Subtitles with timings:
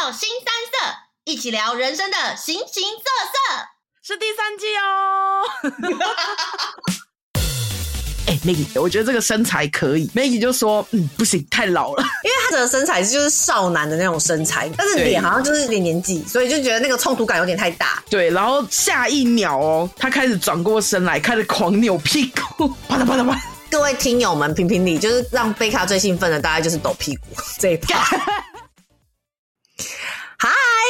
[0.00, 3.02] 到新三色，一起聊人生的形形色
[3.32, 3.66] 色，
[4.00, 5.42] 是第三季哦。
[8.28, 10.06] 哎、欸、，Maggie，我觉得这个身材可以。
[10.14, 12.04] Maggie 就说：“嗯，不行，太老了。
[12.22, 18.00] ”因为他的身材就是少男的那种身材，但是脸好像就是有点年纪，所以就觉得那个冲突感有点太大。
[18.08, 23.36] 对，然后下一秒哦，他开始转过身来，开始狂扭屁股， 啪嗒啪嗒啪。
[23.68, 27.22] 各位听友们，评评理，就是让贝卡最兴奋的大概就是抖屁股
[27.58, 28.16] 这一趴。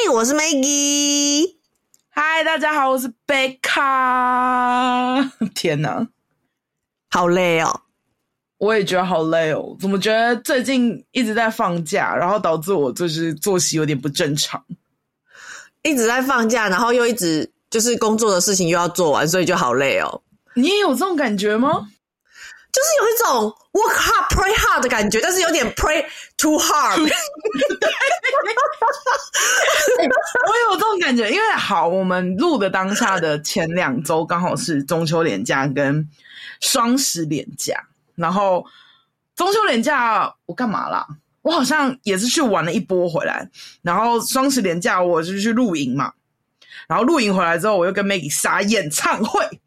[0.01, 1.57] 嗨，我是 Maggie。
[2.09, 5.21] 嗨，大家好，我是贝卡。
[5.57, 6.07] 天哪，
[7.11, 7.81] 好累哦！
[8.59, 9.77] 我也觉得好累哦。
[9.81, 14.65] 怎么觉得最近一直在放假，然后导致我就是作息有点不正常？
[15.83, 20.23] 一直在放假，然后又一直就是工作的事情又要做完，所以就好累哦。
[20.55, 21.89] 你也有这种感觉吗？
[22.71, 26.05] 就是有一种 work hard play hard 的感觉，但是有点 pray
[26.37, 27.01] too hard。
[30.47, 36.09] 我有这种感觉，因为好，我们录的当下的前两周刚好是中秋连假跟
[36.61, 37.83] 双十连假，
[38.15, 38.65] 然后
[39.35, 41.07] 中秋连假我干嘛啦？
[41.43, 43.49] 我好像也是去玩了一波回来，
[43.81, 46.13] 然后双十连假我就去露营嘛，
[46.87, 49.61] 然后露营回来之后，我又跟 Maggie 杀演唱会，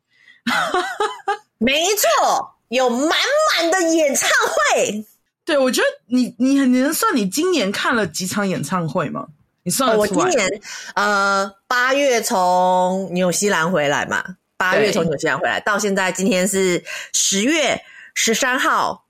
[1.57, 2.50] 没错。
[2.71, 5.05] 有满满的演唱会，
[5.43, 9.27] 对，我觉得你你你能算你今年看了几场演唱会吗？
[9.63, 9.97] 你算？
[9.97, 10.49] 我今年
[10.95, 14.23] 呃八月从纽西兰回来嘛，
[14.55, 17.77] 八月从纽西兰回来到现在，今天是十月
[18.13, 19.05] 十三号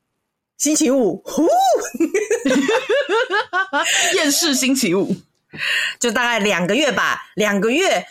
[0.57, 1.47] 星期五，呼，
[4.15, 5.15] 厌世星期五，
[5.99, 8.07] 就大概两个月吧，两个月，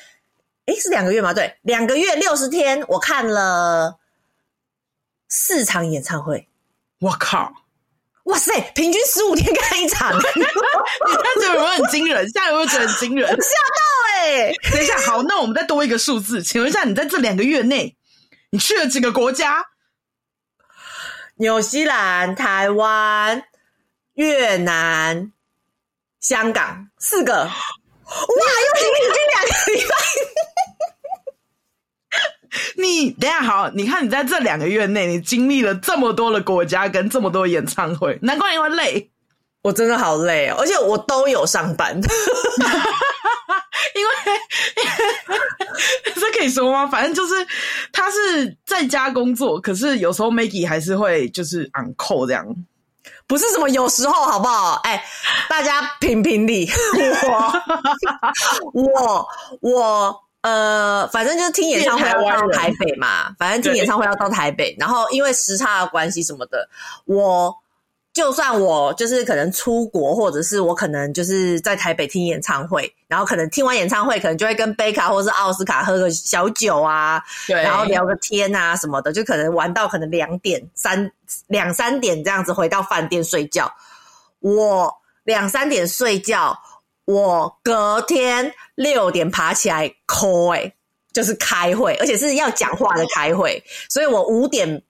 [0.66, 1.34] 诶，是两个月吗？
[1.34, 3.96] 对，两个月六十天，我看了。
[5.30, 6.46] 四场演唱会，
[7.00, 7.50] 我靠！
[8.24, 12.22] 哇塞，平均十五天看一场， 你看这有没有很惊人？
[12.28, 13.28] 现在有没有觉得很惊人？
[13.28, 14.54] 吓到哎、欸！
[14.70, 17.96] 等一下，好，那我们再多一个数字，请问一下，你在这两个月内，
[18.50, 19.64] 你去了几个国家？
[21.36, 23.42] 纽西兰、台湾、
[24.14, 25.32] 越南、
[26.20, 27.32] 香港，四个。
[27.44, 27.50] 哇，
[28.12, 29.94] 又平均两个礼拜。
[32.77, 39.11] 你等下好，你看你在这两个月内，你经历了这么多的国家跟这么多演唱会，难怪你会累。
[39.62, 41.94] 我真的好累哦，而且我都有上班，
[43.94, 44.12] 因为
[46.15, 46.87] 这可以说吗？
[46.87, 47.47] 反正就是
[47.93, 52.47] 他是在家工作，可是有时候 Maggie 还是会就是 on call 这样，
[53.27, 54.81] 不是什么有时候好不好？
[54.84, 55.05] 哎，
[55.47, 56.67] 大家评评理，
[58.72, 59.28] 我我
[59.61, 60.29] 我。
[60.42, 66.66] 呃，反正就是听演唱会要到台北嘛，反正听演唱会要到台北，然后因为时差的关系什么的，
[67.04, 67.54] 我
[68.14, 81.12] 就算我就是可能出国，或者是我可能就是在台北听演唱会，然后可能听完演唱会，可能就会跟贝卡或是奥斯卡喝个小酒啊，对，然后聊个天啊什么的，就可能玩到可能两点三
[81.48, 83.70] 两三点这样子回到饭店睡觉，
[84.40, 84.90] 我
[85.24, 86.58] 两三点睡觉。
[87.10, 90.72] 我隔天六点爬起来 call 欸，
[91.12, 94.81] 就是开会，而且是要讲话的开会，所以我五点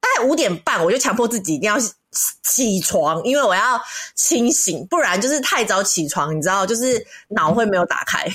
[0.00, 1.78] 大概五点半我就强迫自己一定要
[2.42, 3.80] 起床，因为我要
[4.14, 8.28] 清醒，不然就是太早起床，你知道，就是脑会没有打开，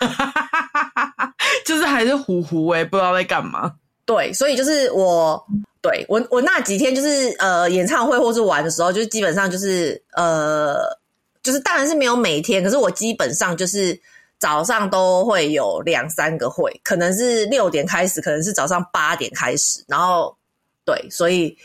[1.64, 3.72] 就是还是糊糊欸，不知道在干嘛。
[4.04, 5.40] 对，所以就是我
[5.80, 11.03] 对我我那几天就是呃演唱会或是玩的时候，就是基本上就是呃。
[11.44, 13.96] 就是当然是没有每天，可是我基本上就是
[14.38, 20.36] 早上都会有两三个会，可能是六点开始，可能是早上八点开始，然后
[20.84, 21.56] 对，所以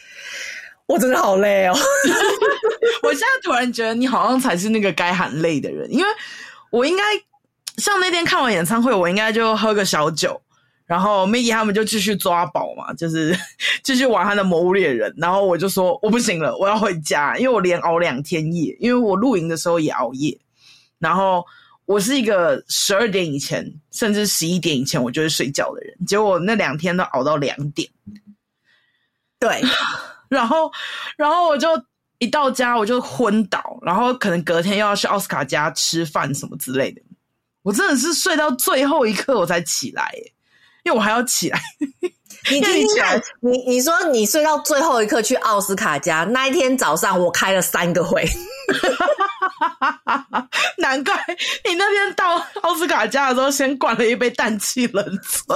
[0.85, 1.73] 我真的好累哦。
[3.01, 6.05] 我现在突然觉得你好像才是那个该喊累的人，因为
[6.69, 7.03] 我应该
[7.77, 10.39] 像那天看完演唱会，我应该就喝个小酒。
[10.89, 13.37] 然后 Maggie 他们就继续抓宝嘛，就是
[13.83, 15.13] 继续玩他的魔物猎人。
[15.17, 20.35] 然后我就说我不行了，我要回家，因为我连熬两天夜，因为我露营的时候也熬夜。
[20.97, 21.45] 然后
[21.85, 27.87] 我是一个十二点以前，甚至十一点以前我就会睡觉的人，结果那两天都熬到两点。
[29.39, 29.61] 对，
[30.27, 30.71] 然后
[31.17, 31.67] 然后我就
[32.17, 36.99] 一到家我就昏倒，然后可能隔天又要去奥斯卡家吃饭什么之类的。
[37.61, 40.11] 我真的是睡到最后一刻我才起来。
[40.83, 41.59] 因为我还要起来，
[42.51, 48.27] 你 听听看，你你说你睡到最后一刻去奥斯卡家那一天早上，我开了三个会，
[50.77, 51.13] 难怪
[51.65, 55.53] 你那天到奥斯卡家的时候，先灌了一杯氮气冷萃。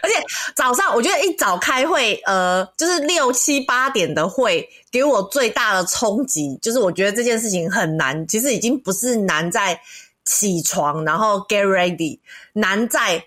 [0.00, 0.14] 而且
[0.54, 8.24] 早上我觉得一早开会，呃，就是六七八点的会，给我最大的冲击就是我觉得这件事情很难。
[8.28, 9.78] 其实已经不是难在
[10.28, 12.18] 起床，然后 get ready，
[12.52, 13.24] 难在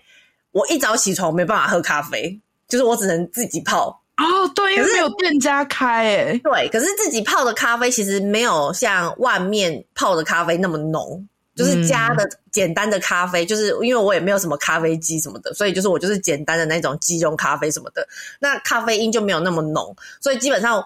[0.52, 4.00] 我一早起床没办法喝咖啡，就是我只能自己泡。
[4.16, 11.26] 哦，对，因为没有店家开，诶对，可是自己泡的咖啡其实没有像外面泡的咖啡那么浓。
[11.54, 18.08] 就是加的简单的咖啡，嗯、就是因为我也没有什么咖啡机什么的，所以就是我就是简单的那种即溶咖啡什么的，
[18.38, 20.82] 那咖啡因就没有那么浓，所以基本上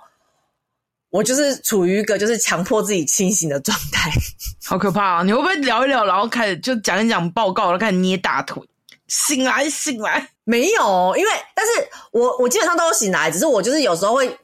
[1.10, 4.10] 我就是处于一个就是强迫自己清醒的状态，
[4.66, 5.22] 好可怕啊！
[5.22, 8.62] 你会不会聊一聊，然后开始就讲一讲报告，然后开始捏大腿？
[9.08, 11.72] 醒来，醒来，没有，因为但是
[12.12, 14.38] 我我基本上都有醒来，只是我就是有时候会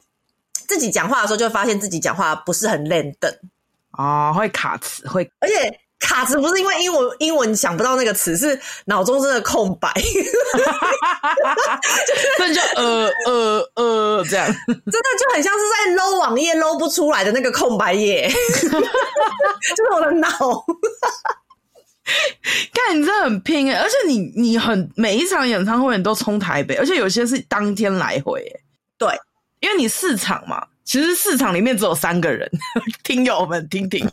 [0.53, 3.31] 自己讲话的时候，就会发现自己讲话不是很练等
[3.91, 5.79] 啊，会卡词，会而且。
[6.03, 9.89] 卡词不是因为英文英文想不到那个词，是脑中真的空白，
[12.37, 18.29] 所以就呃呃呃这样，真的就很像是在捞网页捞不出来的那个空白页，
[18.59, 20.29] 就是我的脑。
[22.73, 28.59] 看你真的很拼诶，而且你你很每一场演唱会你都冲台北，而且有些是当天来回诶。
[28.97, 29.09] 对，
[29.61, 30.67] 因为你四场嘛。
[30.85, 32.49] 其实市场里面只有三个人，
[33.03, 34.01] 听友们听听，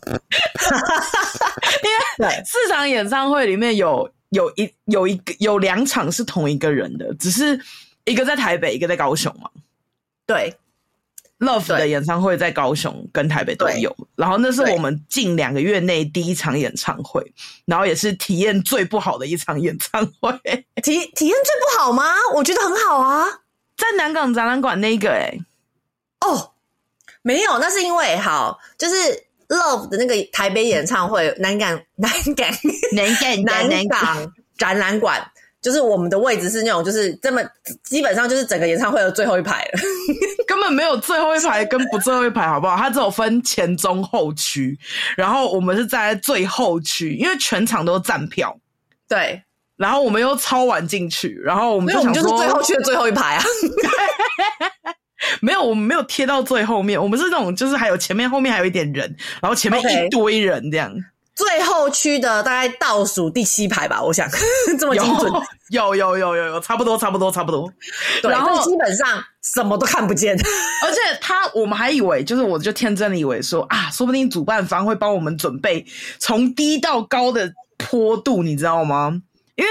[1.82, 7.60] 因为四场演唱会里面有有一有一个有两场是同一个人的，只是
[8.04, 9.50] 一个在台北，一个在高雄嘛。
[10.26, 10.56] 对
[11.40, 17.20] ，Love 的演唱会在高雄跟台北都有，然后那是我们近两个月内第一场演唱会，
[17.66, 20.30] 然后也是体验最不好的一场演唱会。
[20.84, 22.14] 体体验最不好吗？
[22.36, 23.26] 我觉得很好啊，
[23.76, 25.40] 在南港展览馆那个哎、欸，
[26.20, 26.49] 哦。
[27.22, 28.94] 没有，那是因为好，就是
[29.48, 32.48] Love 的那个台北演唱会， 南港南港
[32.94, 33.14] 南
[33.44, 35.20] 港南港展览馆，
[35.60, 37.42] 就是我们的位置是那种，就是这么
[37.82, 39.80] 基本上就是整个演唱会的最后一排了，
[40.46, 42.76] 根本没有最后一排跟不最后一排，好不好？
[42.76, 44.78] 它只有分前中后区，
[45.16, 48.56] 然后我们是站在最后区，因为全场都站票，
[49.08, 49.42] 对，
[49.76, 53.44] 然后我们又超晚进去，然后我们就想说，我们就是最后区的最后一排啊。
[55.40, 57.00] 没有，我们没有贴到最后面。
[57.00, 60.92] 我们是那种，就是还有前面、后面还有一点人，然后前面一堆人这样。
[60.92, 61.04] Okay.
[61.32, 64.28] 最后区的大概倒数第七排吧，我想
[64.78, 65.32] 这么精准。
[65.70, 67.72] 有有有有有，差不多差不多差不多。
[68.20, 70.36] 对，然后基本上什么都看不见。
[70.84, 75.86] 而且他，我们还以为，就是我就天真的以为说啊，说不定主办方会帮我们准备
[76.18, 79.22] 从低到高的坡度，你知道吗？
[79.56, 79.70] 因为。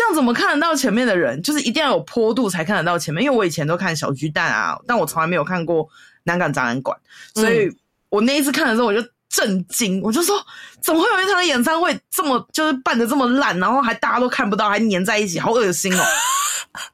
[0.00, 1.42] 这样怎么看得到前面的人？
[1.42, 3.22] 就是一定要有坡度才看得到前面。
[3.22, 5.86] 因为我以前都看小巨蛋啊，但我从来没有看过
[6.24, 6.98] 南港展览馆，
[7.34, 7.70] 所以
[8.08, 10.42] 我那一次看的时候我就震惊，我就说
[10.80, 16.02] 怎么会有一场演唱会这么就是办的这么烂，然后还大家都看不到，还粘在一起，好恶心哦！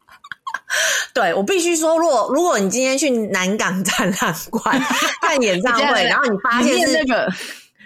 [1.15, 4.83] 对，我必须说，如果如果你今天去南港展览馆
[5.21, 7.33] 看演唱会， 然后你发现是那个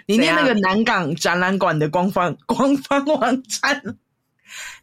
[0.07, 3.79] 你念那个南港展览馆的官方官方网站。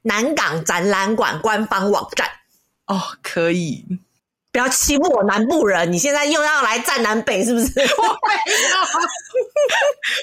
[0.03, 2.29] 南港展览馆官方网站
[2.87, 3.85] 哦，可以，
[4.51, 5.93] 不要欺负我南部人！
[5.93, 7.67] 你现在又要来站南北，是不是？
[7.99, 8.79] 我没有，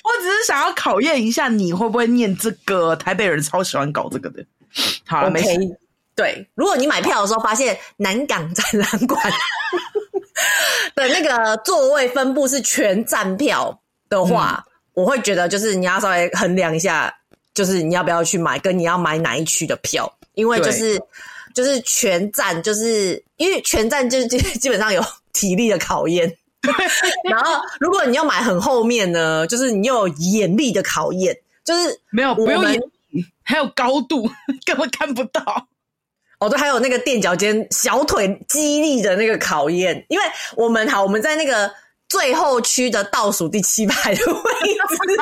[0.04, 2.96] 我只是想要考验一下你会不会念这个。
[2.96, 4.44] 台北人超喜欢搞这个的。
[5.06, 5.78] 好了，okay, 没事。
[6.16, 9.22] 对，如果你买票的时候发现南港展览馆
[10.96, 13.80] 的那个座位分布是全站票
[14.10, 17.14] 的话，嗯、我会觉得就是你要稍微衡量一下。
[17.56, 21.02] 就是你要不要去买，跟你要买哪一区的票，因为就是
[21.54, 26.38] 就是全站，就是因为全站就基 基本上有体力的考验。
[27.30, 32.82] 然后如果你要买很后面呢，就是你又有眼力的考验，就是没有不用眼，
[33.42, 34.30] 还有高度
[34.66, 35.68] 根本看不到。
[36.40, 41.72] 哦，对，还有那个垫脚尖、小腿肌力的那个考验，因为我们好，我们在那个。
[42.08, 44.42] 最后区的倒数第七排的位
[44.90, 45.16] 置，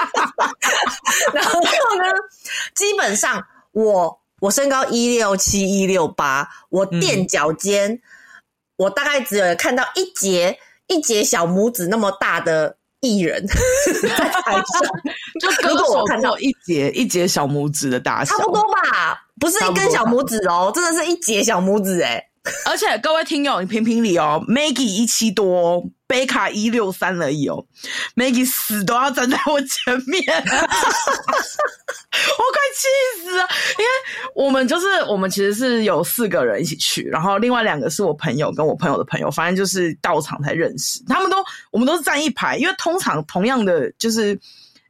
[1.33, 2.03] 然后呢，
[2.75, 8.01] 基本上我我身高一六七一六八，我垫脚尖，嗯、
[8.77, 13.45] 我大概只有看到一节一节小拇指那么大的艺人
[14.01, 14.63] 在台上，
[15.39, 22.21] 就如果我看到一节一节小拇指的大小，差不多吧，不是一根小拇指哦，真的是一节小拇指诶
[22.65, 27.65] 而且各位听友，你评评理哦，Maggie 一七多，贝卡一六三而已哦
[28.15, 30.59] ，Maggie 死都要站在我前面， 我快
[32.75, 32.89] 气
[33.23, 33.47] 死了！
[33.79, 33.89] 因为
[34.35, 41.37] 我们就是我们其实是有四个人一起去，然后另外两个是我朋友跟我朋友的朋友，反正就是到场才认识，他们都
[41.71, 44.37] 我们都是站一排，因为通常同样的就是。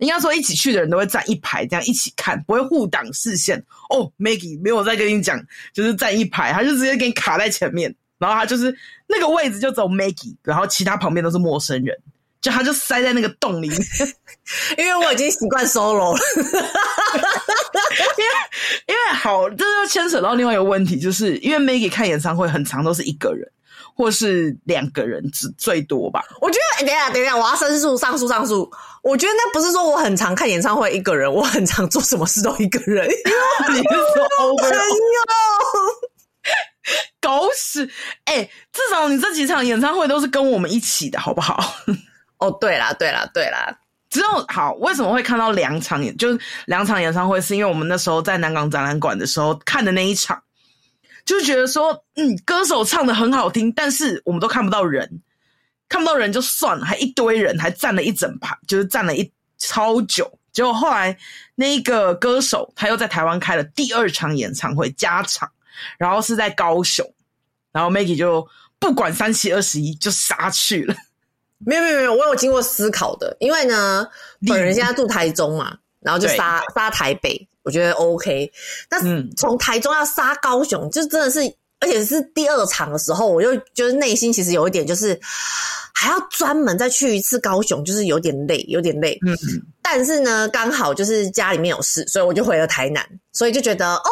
[0.07, 3.57] 应该说一起去的人都会站一排，这样一起看，不会互挡视线。
[3.89, 5.39] 哦，Maggie 没有再跟你讲，
[5.73, 8.75] 就是站一排，他就直接给你卡在前面，然后他就是
[9.07, 11.95] 那个位置就只有 Maggie，然后其他旁边都是陌生人，
[12.41, 13.79] 就他就塞在那个洞里面，
[14.77, 16.19] 因为我已经习惯 solo 了，
[18.17, 18.31] 因为
[18.87, 23.47] 因为好，这就牵扯到另外一个问题，就是因为 Maggie 看演唱会很长都是一个人。
[23.95, 26.23] 或是两个人最最多吧。
[26.41, 28.69] 我觉得，等一下，等一下，我要申诉，上诉，上诉。
[29.01, 33.07] 我觉得那不是说我很常看演唱会一个人，我很常做什么事都一个人。
[33.69, 34.61] 你是说 over？
[34.61, 34.77] 朋友，
[37.21, 37.89] 狗屎！
[38.25, 41.75] 哎、欸，至少你这几场演唱会都是跟我们一起的，好不好？
[42.39, 43.77] 哦，对啦，对啦，对啦。
[44.09, 46.15] 只有好，为什么会看到两场演？
[46.17, 50.41] 就是两场演唱会，是因为我们那时候在南港展览馆的时候看的那一场。
[51.25, 55.21] 就觉得说，嗯，歌手唱的很好听，但是我们都看不到人，
[55.87, 60.39] 看不到人就算了，还一堆人，还站了一整排，就是站了一超久。
[60.51, 61.17] 结果后来
[61.55, 65.49] 那个歌手他又在台湾开了第二场演唱会加场，
[65.97, 67.05] 然后是在高雄，
[67.71, 70.93] 然后 Maggie 就不管三七二十一就杀去了。
[71.65, 74.05] 没有没有没有，我有经过思考的，因为呢，
[74.45, 77.47] 本人现在住台中嘛，然后就杀杀台北。
[77.63, 78.51] 我觉得 OK，
[78.89, 81.39] 但是从台中要杀高雄，嗯、就真的是，
[81.79, 85.19] 而且是第二场的时候，我就就是内心其实有一点，就是
[85.93, 89.17] 还要专门再去一次高雄，就是有点累，有点累。
[89.25, 89.35] 嗯，
[89.81, 94.09] 但是呢，刚好就是家里面有事，所以我就回了台南，所以就觉得哦，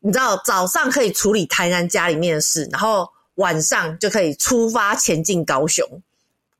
[0.00, 5.86] 你知道早上可以处理台南家里面的事，然后晚上就可以出发前进高雄，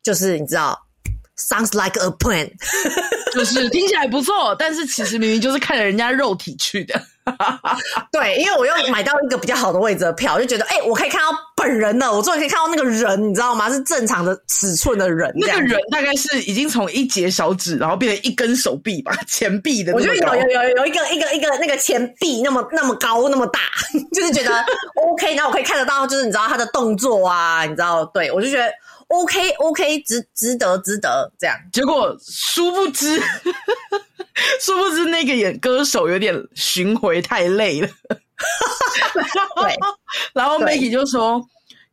[0.02, 0.78] 就是你知道
[1.38, 2.50] ，sounds like a plan。
[3.32, 7.00] 就是听起来不错，但是其实明明就是看着人家肉体去的。
[8.10, 13.68] 对，因为我又买到一个比较好的位置的票，就觉得哎、欸，我可以看到本人了，我终于可以看到那个人，你知道吗？
[13.70, 15.30] 是正常的尺寸的人。
[15.34, 19.92] 那个人大概是已经从一节小指，然后变成一根手臂吧，前臂的。
[19.92, 23.60] 我觉得有有有有一个一个一个那个前臂那么那么高那么大，
[24.14, 24.64] 就是觉得
[24.94, 28.06] OK，然后我可以看得到，就是你知道他的动作啊，你知道？
[28.06, 28.72] 对，我就觉得。
[29.08, 31.56] OK OK，值值得值得这样。
[31.72, 33.18] 结果殊不知，
[34.60, 37.88] 殊不知那个演歌手有点巡回太累了。
[39.56, 39.74] 对，
[40.34, 41.42] 然后 Maggie 就说：“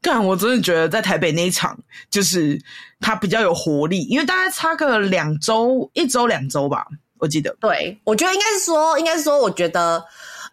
[0.02, 1.78] 干，我真的觉得在台北那一场，
[2.10, 2.62] 就是
[3.00, 6.86] 他比较有活力，因为大概差个两周，一周两周吧，
[7.20, 10.04] 我记得。”对，我觉得应该是说，应该是说，我觉得，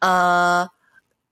[0.01, 0.67] 呃，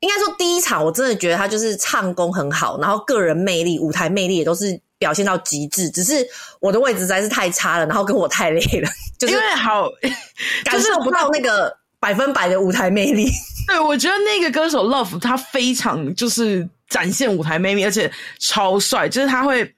[0.00, 4.80] 应该说第一场我真的觉得他就是唱功很好，然后个人魅力、舞台魅力也都是。
[5.00, 6.24] 表现到极致，只是
[6.60, 8.88] 我的位置实在是太差了，然后跟我太累了，
[9.18, 9.88] 就是因为好
[10.62, 13.28] 感受不到那个百分百的舞台魅力。
[13.66, 19.74] 对，我觉得那个歌手 Love 他非常就是展现舞台魅力，而且超帅，就是他会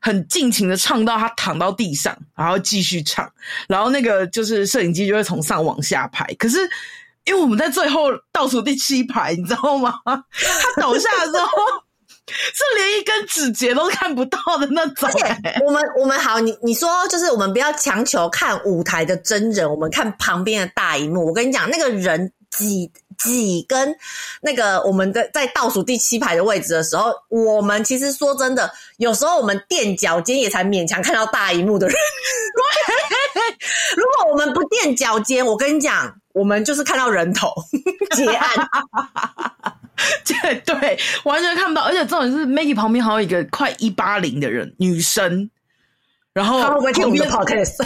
[0.00, 3.26] 很尽情的唱到他躺到地上，然后继续唱，
[3.66, 6.26] 然后那个就是摄影机就会从上往下拍。
[6.38, 6.58] 可是
[7.24, 9.94] 因为我们在最后倒数第七排，你知道吗？
[10.04, 11.48] 他倒下的时候。
[12.28, 15.08] 是连一根指节都看不到的那种。
[15.64, 21.26] 我们我们好，你你说就是我们不要强求看舞台的真人，我们看旁边的大荧幕。
[21.26, 23.94] 我跟你讲，那个人挤挤跟
[24.40, 31.96] 那个我们的在倒数第七排的位置的时候，我们其实说真的，有时候我们垫脚尖也才勉强看到大荧幕的人。
[33.96, 37.50] 如果我们不垫脚尖，我跟你讲，我们就是看到人头
[38.14, 38.48] 结案。
[40.26, 45.50] 对对，完全看不到，而且重点是 Maggie 旁边还有一个快一八零的人，女生，
[46.34, 47.76] 然后他会不会听我们的 podcast？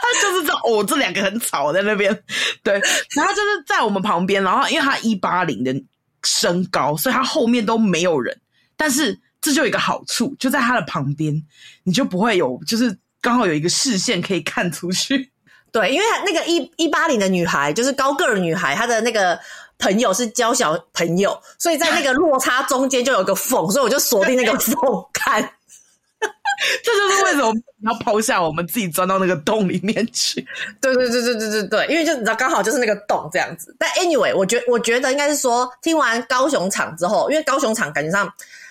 [0.00, 2.16] 他就是知道哦，这两个很吵在那边，
[2.62, 2.74] 对，
[3.16, 5.74] 然后就是在我们旁边，然后因为他一八零的
[6.22, 8.40] 身高，所以他后面都没有人，
[8.76, 11.42] 但是这就有一个好处，就在他的旁边，
[11.82, 15.30] 你就不会有，就是刚好有一个视线可以看出去，
[15.72, 19.38] 对，因为那个一一八零的女孩就是高个儿女孩，她的那个。
[19.80, 24.74] 朋友是娇小朋友，所以在那个落差中间就有个缝，所以我就锁定那个缝
[25.12, 25.40] 看。
[26.82, 27.52] 这就是为什么
[27.84, 30.44] 要抛下我们自己钻到那个洞里面去。
[30.80, 33.72] 对对对对对对对，因为就你知道刚好就是那个洞这样子。
[33.78, 38.26] 但 anyway，我觉我觉得应该是说，听完高雄场之后，因为高雄场感觉上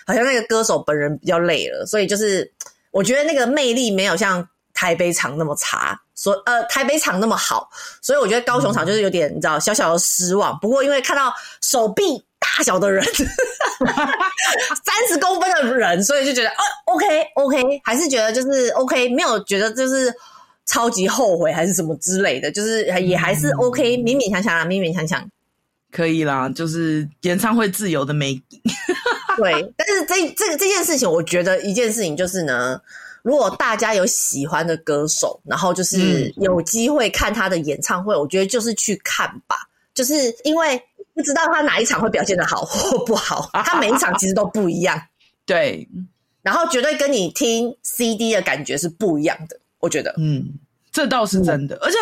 [0.06, 2.52] 好像那个歌手本人比较累了，所以就是
[2.90, 4.46] 我觉得那个魅力没有像
[4.78, 6.00] 台北场那么差。
[6.14, 7.68] 所呃，台北场那么好，
[8.00, 10.56] 所以我觉得高雄场就是有点、嗯、你知道小小的失望。
[10.60, 12.02] 不过因为看到手臂
[12.40, 13.04] 大小的人，
[14.84, 16.56] 三十公分的人，所以就觉得啊
[16.86, 20.12] ，OK OK，还是觉得就是 OK，没有觉得就是
[20.66, 25.24] 超级后悔还是什么之类的，就是也还是 OK，勉勉强强啊，勉勉强强
[25.92, 28.34] 可以啦，就是演唱会自由的美。
[29.38, 32.80] 对，但是这这个这件事情，我觉得一件事情就是呢。
[33.28, 39.54] 如果大家有喜欢的歌手，然后就是有机会看他的演唱会，我觉得就是去看吧，
[39.92, 40.82] 就是因为
[41.12, 44.98] 不知道他哪一场会表现的好或不好， 他每一场其实都不一样。
[45.44, 45.86] 对，
[46.40, 50.48] 然后绝对跟你听 CD 的感觉是不一样的，我觉得，嗯，
[50.90, 51.76] 这倒是真的。
[51.76, 51.98] 嗯、而且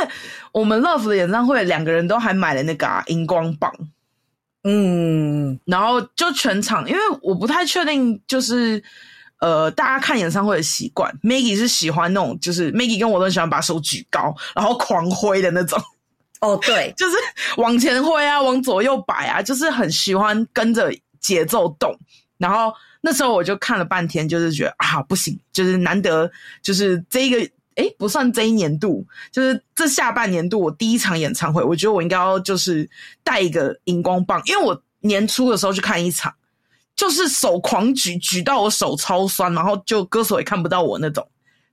[0.53, 3.73] 我们 Love 的演唱会，两个人都还买了那个荧、啊、光棒。
[4.63, 8.81] 嗯，然后就全场，因为我不太确定，就是
[9.41, 11.13] 呃，大家看演唱会的习惯。
[11.23, 15.81] Maggie 是喜欢那种，就是 Maggie 跟我都喜欢把手举高，然后狂挥的那种。
[16.41, 17.17] 哦，对， 就是
[17.57, 21.99] 往前挥啊，往左右摆啊，就是很喜欢跟着节奏动。
[22.39, 26.31] 然后那时候我就看了半天，就是觉得啊，不行，就是难得，
[26.63, 27.39] 就是这一个，
[27.77, 32.89] 诶，不算这一年度，就是这下半年度我第一场演唱会，我觉得我应该要就是
[33.25, 36.35] 带一个荧光棒，因为我年初的时候去看一场，
[36.97, 41.25] 就是手狂举，举到我手超酸，然后就歌手也看不到我那种，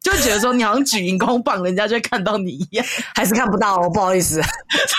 [0.02, 4.50] 就觉得说你好像举荧光棒，人家就会看到你一样， 还是看不到哦，不好意思，是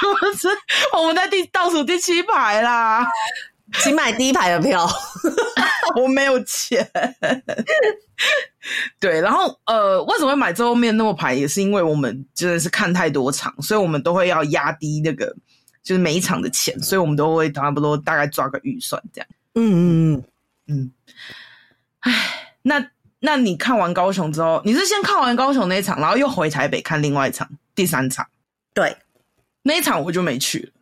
[0.07, 0.49] 不是？
[0.97, 3.07] 我们在第倒数第七排啦。
[3.83, 4.89] 请买第一排的票，
[6.01, 6.89] 我没有钱。
[9.01, 11.35] 对，然后呃，为什么会买最后面那么排？
[11.35, 15.35] 也是因为我们真的是看太多场，所以我们都会要压低那个
[15.83, 19.27] 就是每一场的钱，所以我们都会差不多大概抓个预算这样。
[19.55, 20.25] 嗯嗯嗯
[20.67, 20.93] 嗯。
[22.01, 22.13] 唉，
[22.63, 22.87] 那
[23.21, 28.27] 那你看完高雄之后，你是先看完高雄那一场，然后又回台北看另外一场第三场？
[28.75, 28.97] 对，
[29.63, 30.73] 那一场我就没去了。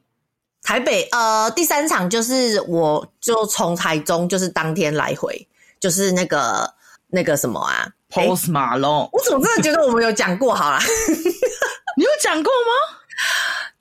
[0.63, 5.47] 台北呃，第三场就是我就从台中就是当天来回，
[5.81, 6.73] 就是那个
[7.09, 9.09] 那个什么啊，Post Malone。
[9.13, 10.55] 我怎么真的觉得我们有讲过？
[10.55, 10.79] 好啦，
[11.99, 12.99] 你有讲过吗？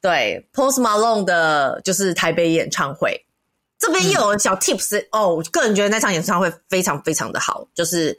[0.01, 3.23] 对，Post Malone 的就是台北演唱会，
[3.81, 5.35] 这边又有小 tips、哦。
[5.35, 8.17] 我个人觉得那场演唱会非常非常的好，就是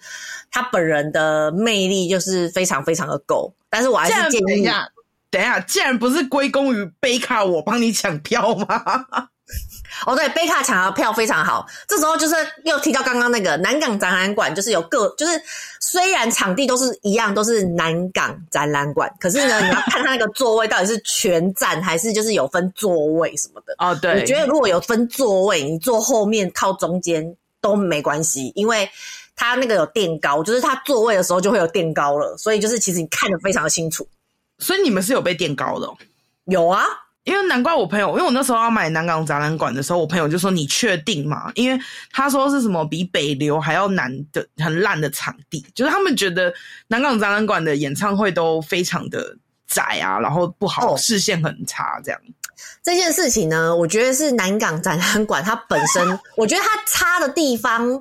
[0.51, 4.69] 他本人的魅力就是非常非常的够，但是我还是建议。
[5.31, 8.69] 等一下，既然不是归功于贝卡，我帮你抢票吗？
[10.07, 11.67] 哦，对，贝卡抢的票非常好。
[11.87, 12.35] 这时候就是
[12.65, 15.41] 又提到刚刚那个南港展览馆，就是有各，就是
[15.81, 23.75] 虽然场地都是一样，都是南港展览馆，可是呢，你要看它那个座位到底是全站还是就是有分座位什么的。
[23.79, 28.89] 哦，对，我觉得如果有分座位，你坐后面靠中间都没关系，因为
[29.37, 34.07] 它那个有垫高，就是它座位的时候就会有垫高了，所以就是其实你看得非常的清楚。
[34.59, 35.87] 所以你们是有被垫高的？
[35.87, 35.97] 哦，
[36.47, 36.85] 有啊，
[37.25, 41.81] 因为难怪我朋友，因为我那时候要买南港展览馆的时候，我朋友就说：“你确定吗？”因为
[42.11, 46.53] 他说是什么比北流还要难的很烂的场地，就是他们觉得
[46.89, 49.37] 南港展览馆的演唱会都非常的
[49.69, 52.21] 窄啊，然后不好，视线很差，这样。
[52.83, 58.01] 这件事情呢，我觉得是南港展览馆它本身，我觉得它差的地方。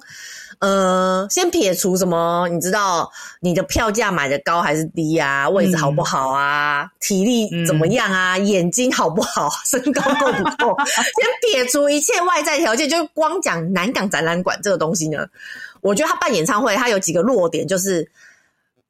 [0.61, 5.49] 呃，先撇除什么，你知道你的票价买的高还是低啊？
[5.49, 6.83] 位置好不好啊？
[6.83, 8.37] 嗯、体力怎么样啊？
[8.37, 9.49] 眼睛好不好？
[9.65, 10.77] 身高够不够？
[10.85, 15.25] 先撇除一切外在条件，就光讲南港展览馆这个东西呢，
[15.81, 18.07] 我觉得他办演唱会，他有几个弱点，就是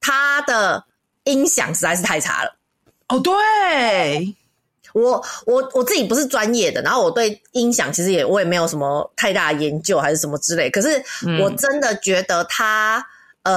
[0.01, 0.84] 他的
[1.23, 2.53] 音响实在是太差了。
[3.07, 4.36] 哦，对。
[4.93, 11.04] 我我我自己不是专业的，然后我对音响其实也我也没有什么太大研究还是什么之类，可是
[11.41, 13.06] 我真的觉得它、
[13.43, 13.56] 嗯、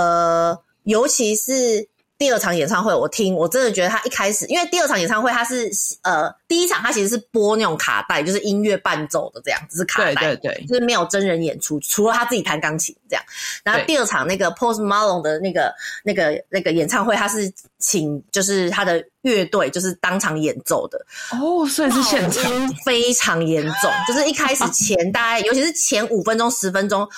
[0.50, 1.88] 呃，尤其是。
[2.16, 5.70] 第二场演唱会，我听，我真的觉得他一开始，因为第二场演唱会他是
[6.02, 13.24] 呃，第一场他其实是播那种卡带，就是音乐伴奏的这样，只是卡带，对对对，就是没有真人演出，除了他自己弹钢琴这样。
[13.64, 15.74] 然后第二场那个 Post Malone 的那个
[16.04, 27.08] 那个那个演唱会，他是请就是他的乐队就是当场演奏的哦，所以是现场非常严重，就是一开始前大概，尤其是前五分钟十分钟。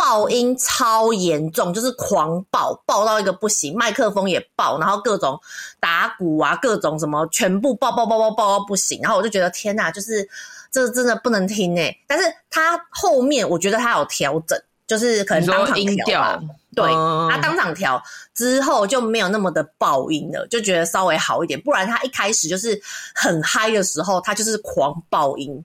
[0.00, 5.38] 爆音超严重，就是狂爆，爆到一个不行，麦克风也爆，然后各种
[5.78, 10.26] 打鼓啊，各种什么全部爆爆爆爆爆到不行，然后我就觉得天哪，就是
[10.70, 11.94] 这真的不能听诶。
[12.06, 16.42] 但是他后面我觉得他有调整，就是可能当场调，
[16.74, 16.90] 对，
[17.30, 21.60] 他当场调之后就没有那么的爆音了，就觉得稍微好一点。
[21.60, 22.80] 不然他一开始就是
[23.14, 25.62] 很嗨的时候，他就是狂爆音，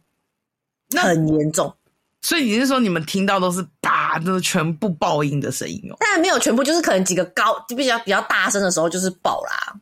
[0.93, 1.73] 很严重。
[2.21, 3.63] 所以你是说你们听到都是
[4.19, 5.95] 叭，都是全部爆音的声音哦？
[5.99, 9.75] 当然没有全部，就是可能几个高就比较比较大声的时候就是爆啦。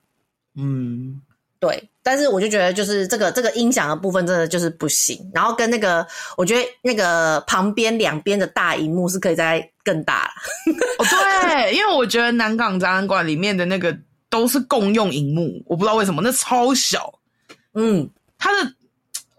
[0.56, 1.22] 嗯，
[1.60, 1.89] 对。
[2.02, 5.17] 但是我就觉得就是这个这个音响的部分真的就是不行。
[5.34, 10.74] 然后跟那个我觉得那个旁边两边的大荧幕是可以再更大了。
[11.00, 13.98] 哦，对，因为我觉得南港展览馆里面的那个
[14.30, 17.13] 都是共用荧幕，我不知道为什么那超小。
[17.74, 18.74] 嗯，它的。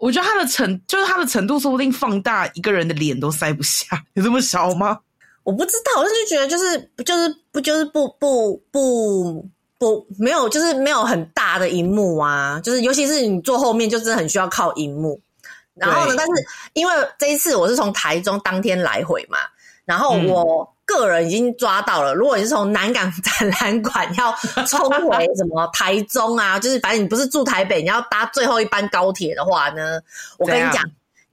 [0.05, 4.99] 我觉得它的程就是它的程度，说不定放大一个人的脸都塞不下，有这么小吗？
[5.45, 15.19] 我不知道，我就觉得就是不就是不就是不不不不没有就是没有很大的荧幕啊，就是尤其是你坐后面就是很需要靠荧幕。
[15.73, 16.33] 然后呢，但是
[16.75, 19.39] 因为这一次我是从台中当天来回嘛，
[19.87, 24.33] 然后我个人已经抓到了，如果你是从南港展览馆要
[24.67, 30.01] 冲回什么台中啊，就是反正你不是住台北，你要搭最后一班高铁的话呢，
[30.39, 30.85] 我跟你讲，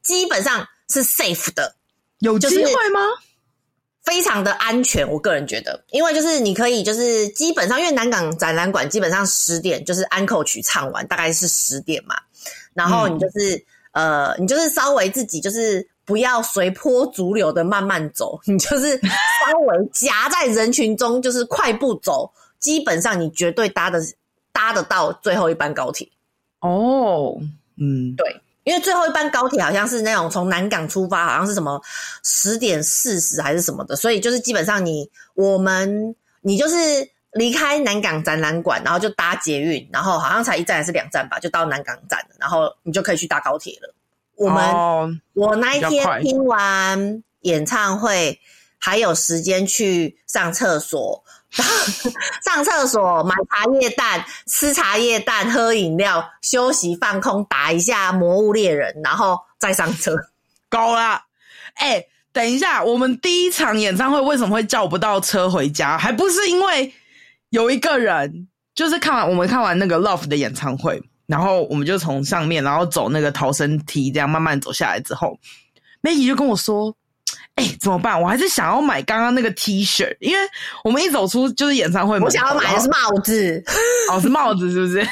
[0.01, 1.75] 基本上是 safe 的，
[2.19, 3.01] 有机会吗？
[4.03, 12.15] 非常的安全，我个人觉得，因为就是你可以就是基本上，因为南港展览馆基本上十点就是安口曲唱完，大概是十点嘛，
[12.73, 13.55] 然后你就是、
[13.91, 23.97] 嗯、呃，你就是稍微自己就是不要随波逐流的慢慢走，你就是稍微夹在人群中，就是快步走，基本上你绝对搭的
[24.51, 26.05] 搭得到最后一班高铁。
[26.59, 27.37] 哦，
[27.77, 28.41] 嗯，对。
[28.65, 31.81] 因为最后一班高铁好像是那种从南港出发，好像是什么
[32.23, 36.75] 十点四十还是什么的，所以就是基本上你我们你就是
[37.31, 43.95] 离开南港展览馆，然后就搭捷运，然后好像才一站还是两站吧，就到南港站了，然后你就可以去搭高铁了。
[44.41, 48.39] 我们、哦、我那一天听完演唱会，
[48.79, 51.23] 还有时间去上厕所。
[52.45, 60.15] 上厕所、买茶叶蛋、吃茶叶蛋、喝饮料、休息、放空、打一下《魔物猎人》，然后再上车。
[60.69, 61.21] 够了！
[61.73, 65.97] 哎、欸，等一下，我们第一场演唱会为什么会叫不到车回家？
[65.97, 66.93] 还不是因为
[67.49, 75.39] 有一个人，就是看完我们看完那个 Love 的演唱会，然后我们就从上面，然后走那个逃生梯，这样慢慢走下来之后
[76.03, 76.93] ，Maggie 就跟我说。
[77.55, 78.19] 哎、欸，怎么办？
[78.19, 80.39] 我还是想要买刚刚那个 T 恤，因为
[80.85, 83.63] 我们一走出就是演唱会，我想要买的是帽子，
[84.09, 85.05] 哦，是帽子，是不是？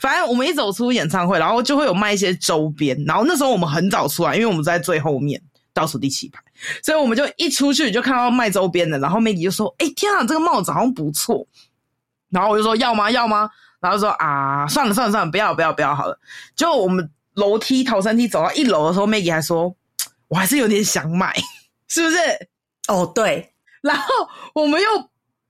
[0.00, 3.00] 反正我们一走出演唱会，然后就会有卖一些周边。
[3.06, 5.40] 然后那时候我们很早出来，因为我们在最后面
[5.72, 6.42] 倒数第七排，
[6.82, 8.98] 所以我们就一出去就看到卖周边的。
[8.98, 11.46] 然后 Maggie 就说：“哎、欸，天啊，这个帽子好像不错。”
[12.28, 13.08] 然后我就说：“要吗？
[13.08, 13.48] 要吗？”
[13.84, 16.18] 然后说：“啊，算了算了算了，不要不要不要好了。”
[16.56, 19.76] 就我们楼梯逃生梯走到一楼的时候，Maggie 还说。
[20.28, 21.32] 我还是有点想买，
[21.86, 22.16] 是不是？
[22.88, 23.52] 哦，对。
[23.82, 24.04] 然后
[24.54, 24.88] 我们又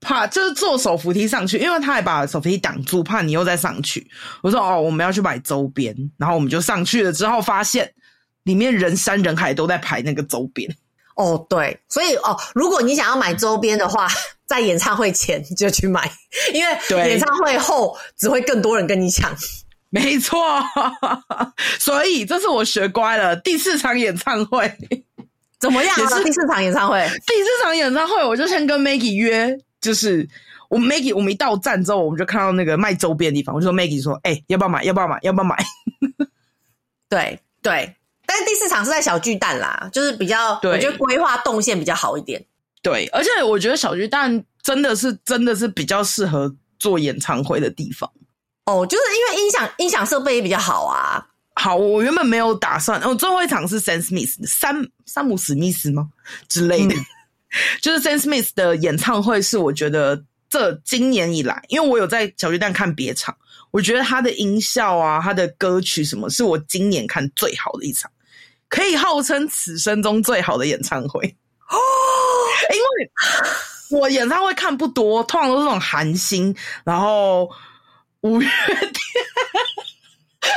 [0.01, 4.11] 怕，就是坐手扶梯上去，因为他还把手扶梯挡住，怕你又再上去。
[4.42, 7.12] 我说哦，我们要去买周边，然后我们就上去了。
[7.12, 7.94] 之后发现
[8.42, 10.77] 里面人山人海，都在排那个周边。
[11.14, 11.81] 哦，对。
[11.88, 14.09] 所以哦，如果你想要买周边的话，
[14.46, 16.11] 在演唱会前就去买，
[16.53, 19.35] 因为演唱会后只会更多人跟你抢。
[19.90, 20.37] 没错，
[21.79, 23.37] 所以这是我学乖了。
[23.37, 24.68] 第四场演唱会
[25.61, 25.96] 怎么样？
[25.96, 27.00] 也是第四场演唱会。
[27.27, 30.29] 第四场演唱会，我就先跟 Maggie 约，就是
[30.68, 34.83] 我 Maggie，我们一到站之后，我们就看到那个卖周边的地方，我就说 Maggie 说：“哎、欸，要不要买？
[34.83, 35.16] 要不要买？
[35.22, 35.57] 要不要买？”
[37.09, 37.94] 对对，
[38.27, 42.45] 但是第四场是在小巨蛋啦，就是比较，我觉得规划动线比较好一点。
[42.83, 48.11] 对，而且我觉得小巨蛋真的是真的是比较适合做演唱会的地方。
[48.67, 51.25] 哦，就是因为音响音响设备也比较好啊。
[51.55, 53.01] 好，我原本没有打算。
[53.03, 54.75] 哦，最后一场是 Sam Smith 山
[55.07, 56.09] 山姆史密斯吗
[56.49, 56.95] 之类的？
[56.95, 57.05] 嗯、
[57.81, 63.37] 就是 Sam Smith 的演唱会是我觉得这今年以来，因为我有在小巨蛋看别场，
[63.71, 68.11] 我觉得他的音效啊，他的歌曲什么，是我今年看最好的一场，
[68.75, 71.21] 可以号称此生中最好的演唱会
[71.71, 71.77] 哦。
[72.73, 77.49] 因为我演唱会看不多，通常都是那种韩星，然后。
[78.25, 78.93] 五月天，
[80.41, 80.49] 天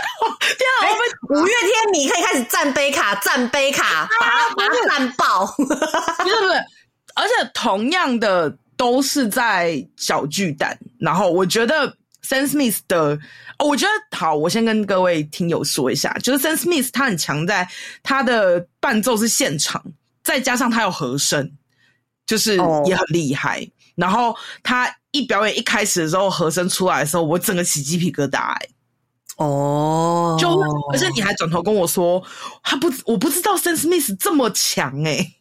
[0.80, 0.88] 啊！
[0.88, 6.54] 我们五月天，你可以开始站杯卡，站杯卡，把它把它占爆，不是不是？
[7.14, 11.94] 而且同样的都是在小巨蛋，然后我觉得
[12.28, 13.18] Sam Smith 的
[13.58, 17.68] 哦，我觉得好，我先跟各位听友说一下，就是 Sam Smith 他很强在
[18.04, 19.84] 他的伴奏是现场，
[20.24, 21.52] 再加上他有和声，
[22.26, 23.60] 就是也很厉害。
[23.60, 23.70] Oh.
[23.96, 28.70] 然后他一表演一开始的时候，和声出来的时候，我整个起鸡皮疙瘩哎！
[29.38, 30.50] 哦，就
[30.92, 32.24] 而且你还转头跟我说，
[32.62, 35.34] 他不，我不知道 Sam Smith 这么强哎！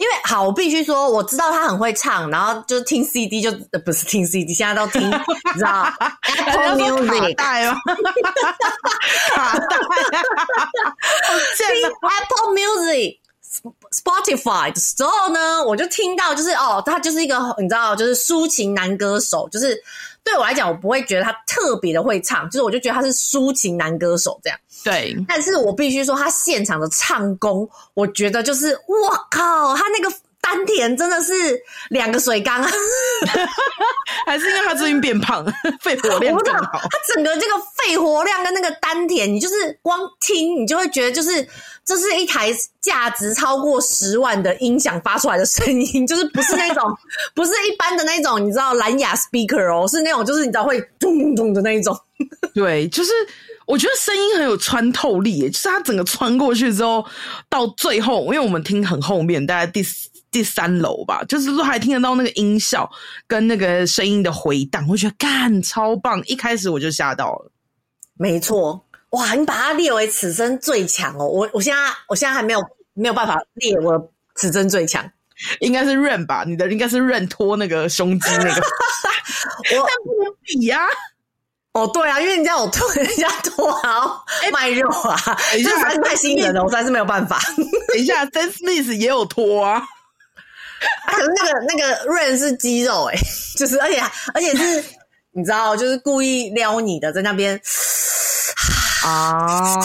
[0.00, 5.92] 因为好，我必须说，我知道他很会唱，然后就听 CD 就呃不是听 CD，现在都听， 你知道
[6.46, 7.76] Apple Music 卡带哦，
[9.34, 9.76] 卡带。
[11.54, 13.18] 听 Apple Music。
[13.90, 19.76] Spotify 的时候呢，我就听到就是哦，他就是一个你知道，就是抒情男歌手，就是
[20.22, 24.58] 对我来讲，我不会觉得他特别的会唱，就是我就觉得他是抒情男歌手这样。
[24.84, 31.32] 对，但是我必须说，他现场的唱功，我觉得就是我靠，他那个丹田真的是
[31.90, 32.70] 两个水缸啊，
[34.26, 35.44] 还是因为他最近变胖，
[35.80, 36.78] 肺活量更好。
[36.80, 41.46] 他整个这个肺活量跟那个丹田，你就是光听，你就会觉得就是
[41.84, 42.50] 这是一台
[42.80, 46.82] 价值超过十万的音响发出来的声音， 就是不是那种
[47.34, 51.96] 不是一般的那种，你知道蓝牙 speaker 哦，是那种就是你知道会咚咚的那一种。
[52.54, 53.12] 对，就是
[53.66, 57.04] 我觉得声音很有穿透力，就是它整个穿过去之后，
[57.48, 60.09] 到最后，因为我们听很后面，大概第四。
[60.30, 62.90] 第三楼吧，就是说还听得到那个音效
[63.26, 66.22] 跟那个声音的回荡，我觉得干超棒。
[66.26, 67.50] 一开始我就吓到了，
[68.14, 71.26] 没错，哇，你把它列为此生最强哦！
[71.26, 72.60] 我我现在我现在还没有
[72.94, 75.04] 没有办法列我此生最强，
[75.60, 76.44] 应该是 Rain 吧？
[76.46, 78.50] 你的应该是 Rain 拖那个胸肌那个，
[79.76, 80.88] 我 但不能比呀、啊。
[81.72, 85.16] 哦，对啊，因为人家有拖，人家拖好卖肉啊，
[85.52, 87.40] 这实在是太吸引人了，我实在是没有办法。
[87.92, 89.86] 等一下，Sam Smith 也有拖啊。
[91.06, 93.22] 可是那个那个 Rain 是肌肉哎、欸，
[93.56, 94.00] 就是而且
[94.32, 94.84] 而且是，
[95.32, 97.60] 你知道，就是故意撩你的，在那边
[99.04, 99.76] 啊，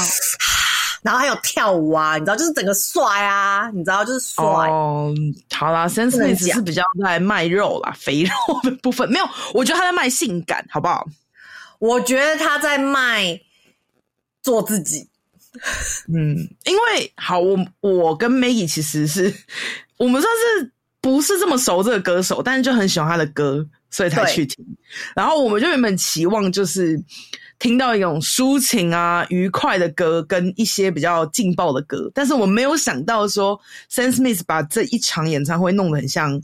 [1.02, 4.44] 然后还有跳舞啊，你知道，就是整个帅啊，你知道，就是帅。
[4.44, 5.14] 哦，
[5.54, 8.32] 好啦，Sam Smith 是比较在卖肉啦，肥肉
[8.64, 11.06] 的部分没有，我觉得他在卖性感，好不好？
[11.80, 13.38] 我觉得他在卖
[14.42, 15.10] 做自己。
[16.08, 19.34] 嗯，因为好，我我跟 Maggie 其实是
[19.98, 20.72] 我们算是。
[21.06, 24.66] 不是这么熟这个歌手，但是就很喜欢他的歌，所以才去听。
[25.16, 27.00] 然后我们就原本期望就是
[27.60, 32.10] 听到一种抒情啊、愉快的歌，跟一些比较劲爆的歌。
[32.12, 33.60] 但是我没有想到说
[33.92, 36.42] ，Sam Smith 把这一场演唱会弄得很像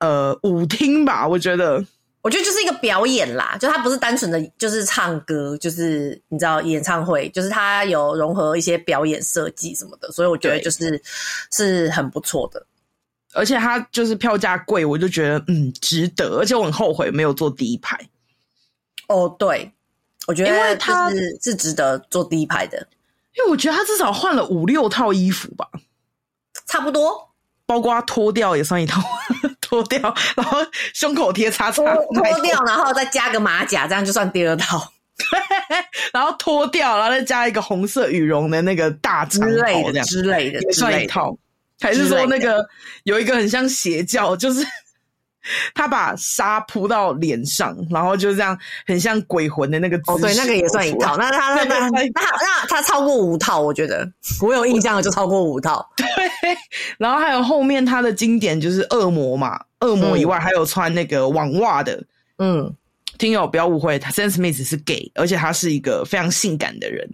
[0.00, 1.26] 呃舞厅吧？
[1.26, 1.82] 我觉得，
[2.20, 11.00] 我觉得就是一个表演啦，就他不是单纯的就是唱歌，就是你知道演唱会，就是他有融合一些表演设计什么的，所以我觉得就是
[11.50, 12.66] 是很不错的。
[13.34, 17.98] 而且它就是票价贵，我就觉得嗯值得，而且我很后悔没有坐第一排。
[19.08, 19.70] 哦，对，
[20.26, 22.78] 我觉得因为他是是值得坐第一排的，
[23.36, 25.68] 因为我觉得他至少换了五六套衣服吧，
[26.66, 27.30] 差不多，
[27.66, 29.02] 包括脱掉也算一套，
[29.60, 30.00] 脱掉，
[30.36, 30.58] 然后
[30.94, 34.90] 胸口贴叉叉，脱 掉，然后再加个马甲，这样就算第二套。
[35.16, 35.38] 对，
[36.12, 41.36] 然后脱掉，然后再加一个红色羽绒的那个大长袍，这样之类的，也算一套。
[41.84, 42.66] 还是说那个
[43.02, 44.66] 有一个很像邪教，就是
[45.74, 50.12] 他把沙铺到脸上，然后就这样很像鬼魂的那个姿势。
[50.12, 51.18] 哦，对，那个也算一套。
[51.18, 55.86] 那他 那那那那他超过五套，我觉得 我有印象的就超过五套。
[55.96, 56.06] 对，
[56.96, 62.02] 然后还有后面他的经典就是恶魔嘛，恶魔以外还有穿那个网袜的，
[62.38, 62.74] 嗯。
[63.18, 67.08] 听友不要误会，他 Sam Smith 是 gay，而且他是一个非常性感的人。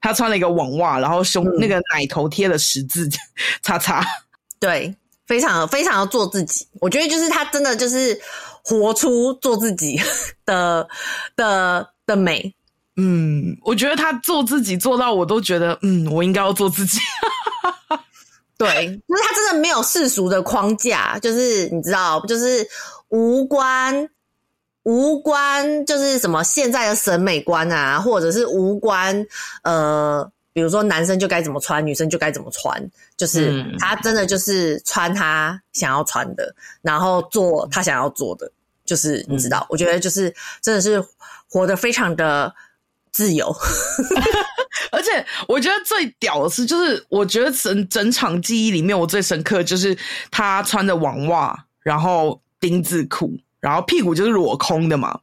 [0.00, 3.08] 他穿了一个网袜，然后胸、嗯、那个奶头贴了十字
[3.62, 4.04] 叉叉，
[4.58, 4.94] 对，
[5.26, 6.66] 非常非常要做自己。
[6.80, 8.18] 我觉得就是他真的就是
[8.62, 10.00] 活出做自己
[10.46, 10.88] 的
[11.36, 12.54] 的的美。
[12.96, 16.98] 嗯，我觉得他做自己做到我都觉得，嗯，我应该要做自己。
[18.56, 22.66] 对，就是他真的没有世俗的框架，就是你知道，就是
[23.08, 24.08] 无关。
[24.86, 29.26] 无关就是什么现在的审美观啊，或者是无关
[29.62, 32.80] 呃，比如说男生就该怎么穿，女生就该怎么穿，
[33.16, 38.48] 就是他真的就是穿他想要穿的，然后做他想要做的，
[38.84, 41.04] 就是你知道，我觉得就是真的是
[41.50, 42.54] 活得非常的
[43.10, 43.52] 自由，
[44.92, 49.98] 而且我觉得最屌的是，就是我觉得整整场记忆里面我最深刻就是
[50.30, 53.36] 他穿着网袜，然后丁字裤。
[53.60, 55.18] 然后屁股就是裸空的嘛，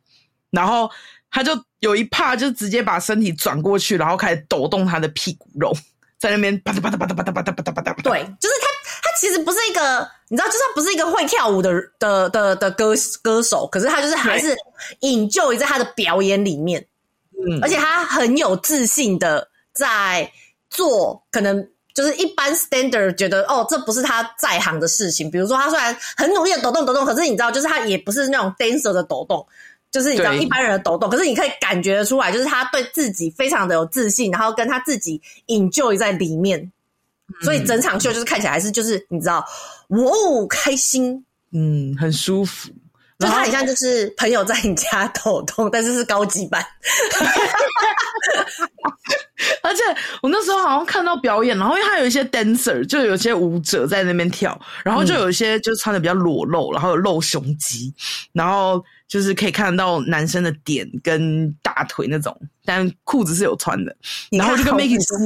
[0.49, 0.89] 然后
[1.31, 5.71] 他就有一趴就直接把身体转过去，然后开始抖动他的屁股肉，
[6.19, 8.01] 在那边啪嗒啪嗒啪嗒啪嗒啪嗒啪嗒啪嗒。
[8.03, 8.67] 对，就是他，
[9.03, 14.55] 他其实不是一个，你知道，就算不是一个会跳舞的的的的歌歌手，可是他就是还是
[15.01, 16.85] enjoy 在他的表演里面，
[17.31, 20.31] 嗯，而且他很有自信的在
[20.69, 21.69] 做，可能。
[21.93, 25.29] 就是一般 standard 觉得哦，这不是他在行的事情。
[25.29, 29.45] 比如说，他虽然很努力的抖动抖动，可是你知道，就是他也不是那种 dancer 的抖动，
[29.91, 31.09] 就是你知道一般人的抖动。
[31.09, 36.71] 可是你可以感觉得出来，就是他对自己非常的有自信，然后跟他自己 enjoy 在里面，
[37.41, 39.45] 所以整场秀就是看起来还是就是你知道，
[39.89, 42.71] 哇哦，开心，嗯，很舒服。
[43.23, 46.63] 就他很像就是朋友在你家抖动， 但是是高级版。
[49.61, 49.81] 而且
[50.21, 57.93] 我那时候好像看到表演，然后因为他有一些 dancer，就有些舞者在那边跳，然后就有一些就穿的比较裸露，然后有露胸肌，
[58.31, 63.95] 然后就是可以看到男生的点跟大腿那种，但裤子是有穿的。
[64.31, 65.17] 然后就跟 Maggie 说，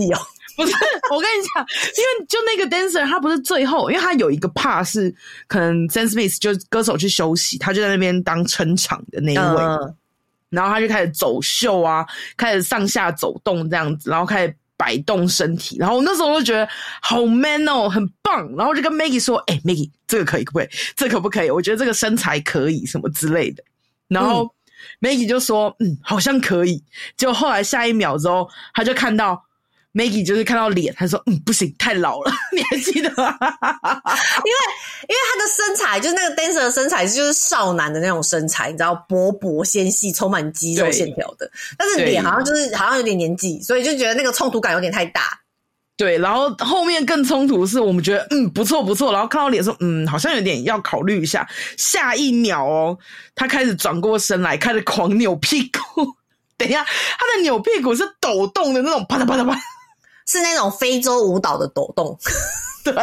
[0.58, 0.74] 不是，
[1.14, 1.66] 我跟你讲，
[1.96, 5.14] 因为就那个 dancer，他不是最后，因为他有一个 part 是
[5.48, 9.96] 可能 s a n Smith 就歌手去休息，他就在那边当撑场的那一位，嗯、
[10.50, 16.68] 然后他就开始走秀啊，开始上下走动这样子，然后开始摆动身体，然后我那时候就觉得
[17.02, 20.70] 好 man 哦，很棒，然后就跟 Maggie 说，哎、欸、，Maggie 这个可以可不可以？
[20.96, 21.52] 这个、可不可以？
[21.52, 23.64] 我觉得这个身材可以什么之类的，
[24.08, 24.44] 然后。
[24.44, 24.50] 嗯
[25.02, 26.82] Maggie 就说：“嗯，好像可以。”
[27.18, 29.44] 结果后来下一秒之后，他就看到
[29.98, 32.32] Maggie 就是看到脸，他说：“嗯，不行，太老了。
[32.54, 33.36] ”你还记得吗？
[33.42, 34.60] 因为
[35.10, 41.50] 因为他的身材就是那个 dancer 的身材，就是少男的那种身材，你知道，薄薄纤细，充满肌肉线条的。
[41.80, 45.40] 但是脸好像就是好像有点年纪，所以就觉得那个冲突感有点太大。
[45.98, 51.50] 对，然后后面更冲突的是，我们觉得嗯不错不错，然后看到脸说嗯好像有点要考虑一下。
[51.76, 52.96] 下一秒哦，
[53.34, 56.06] 他开始转过身来，开始狂扭屁股。
[56.56, 59.60] 等一下，他的扭屁股是抖动的那种，啪嗒啪嗒啪，
[60.28, 62.18] 是那种非洲舞蹈的抖动。
[62.86, 62.94] 对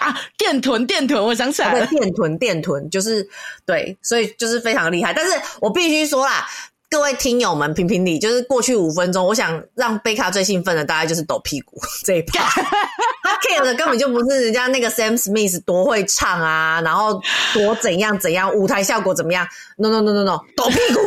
[0.00, 3.28] 啊，电臀电臀，我想起来了，电臀电臀就是
[3.64, 5.12] 对，所以就是非常厉害。
[5.12, 6.48] 但是我必须说啦。
[6.92, 12.42] 各位听友们，评评理，就是过去五分钟，我想让贝卡最兴奋的大概就是抖屁股 这一趴。
[13.40, 17.20] 他 care 的根本就不是人家那个 Sam Smith 多会唱啊，然后
[17.54, 21.00] 多怎样怎样，舞台效果怎么样？No No No No No，抖屁股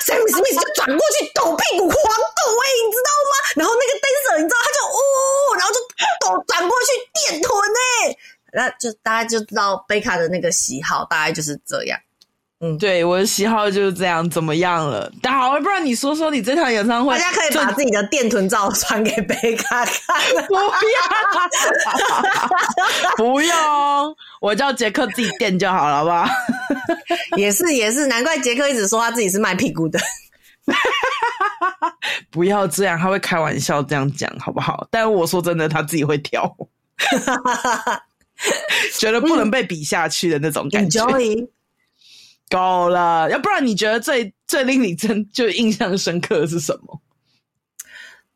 [0.00, 3.32] ，Sam Smith 就转过去抖屁股，狂抖哎、欸，你知道吗？
[3.56, 5.80] 然后那个 dancer 你知道他就哦，然后就
[6.20, 8.18] 抖转过去电臀哎、欸，
[8.52, 11.98] 那就大家就知道贝卡的那个喜好大概就是这样。
[12.62, 15.10] 嗯，对，我的喜好就是这样，怎么样了？
[15.22, 20.20] 但好，不然你说说你这场演唱会，大家可以把自己的电臀照传给贝卡看。
[20.46, 20.62] 不要，
[23.16, 26.28] 不用，我叫杰克自己垫就好了，好不好？
[27.38, 29.98] 也是也是，难怪杰克一直说他自己是卖屁股的。
[32.30, 34.86] 不要这样，他会开玩笑这样讲，好不好？
[34.90, 36.54] 但我说真的，他自己会跳，
[39.00, 41.02] 觉得不能被比下去的那种感觉。
[41.02, 41.48] Enjoy
[42.50, 47.00] 够了，要不然你觉得最最令你真就印象深刻的是什么？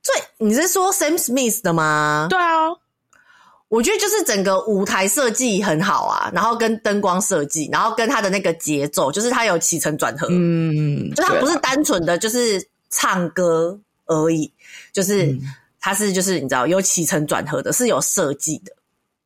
[0.03, 2.29] 最你是说 Sam Smith 的吗？
[2.31, 2.68] 对啊，
[3.68, 14.53] 我觉得就是整个舞台设计很好啊，然后跟灯光设计，然后跟他的那个节奏，就是他有起承转合，嗯，就他不是单纯的就是唱歌而已，
[14.92, 15.37] 就是
[15.81, 18.72] 他是就是你知道有起承转合的，是有设计的。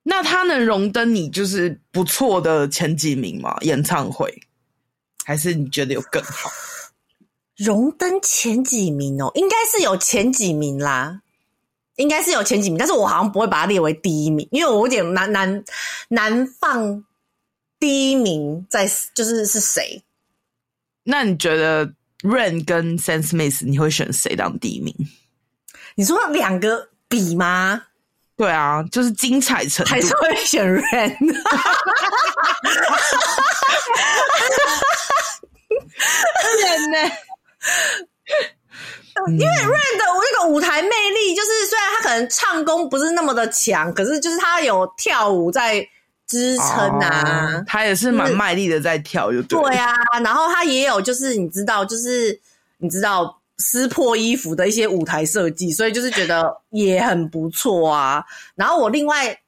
[0.05, 3.57] 那他能荣登你就是不错的前几名吗？
[3.61, 4.33] 演唱会？
[5.29, 6.51] 还是你觉得有更好？
[7.55, 11.21] 荣登前几名哦，应该是有前几名啦，
[11.97, 15.63] 应该是有前几名，但是我好像不会把它列为第一名，因为我有点难难
[16.09, 17.05] 难放
[17.79, 20.03] 第一名在就是是谁？
[21.03, 21.87] 那你觉得
[22.23, 24.95] Rain 跟 Sam Smith 你会选谁当第一名？
[25.95, 27.88] 你说两个比吗？
[28.39, 31.17] 对啊，就是精彩程度，还是会选 Rain。
[36.65, 36.99] 人呢？
[39.31, 45.85] 因为 Rain 的那个舞台魅力，就是虽然他可能唱功不是那么的强，可是就是他有跳舞在
[46.27, 46.65] 支撑
[47.01, 49.61] 啊、哦，他也是蛮卖力的在跳，就对。
[49.61, 52.41] 对啊，然后他也有就是你知道，就是
[52.79, 58.25] 你知道撕破衣服的一些舞台设计，所以就是觉得也很不错啊。
[58.55, 59.39] 然后我另外。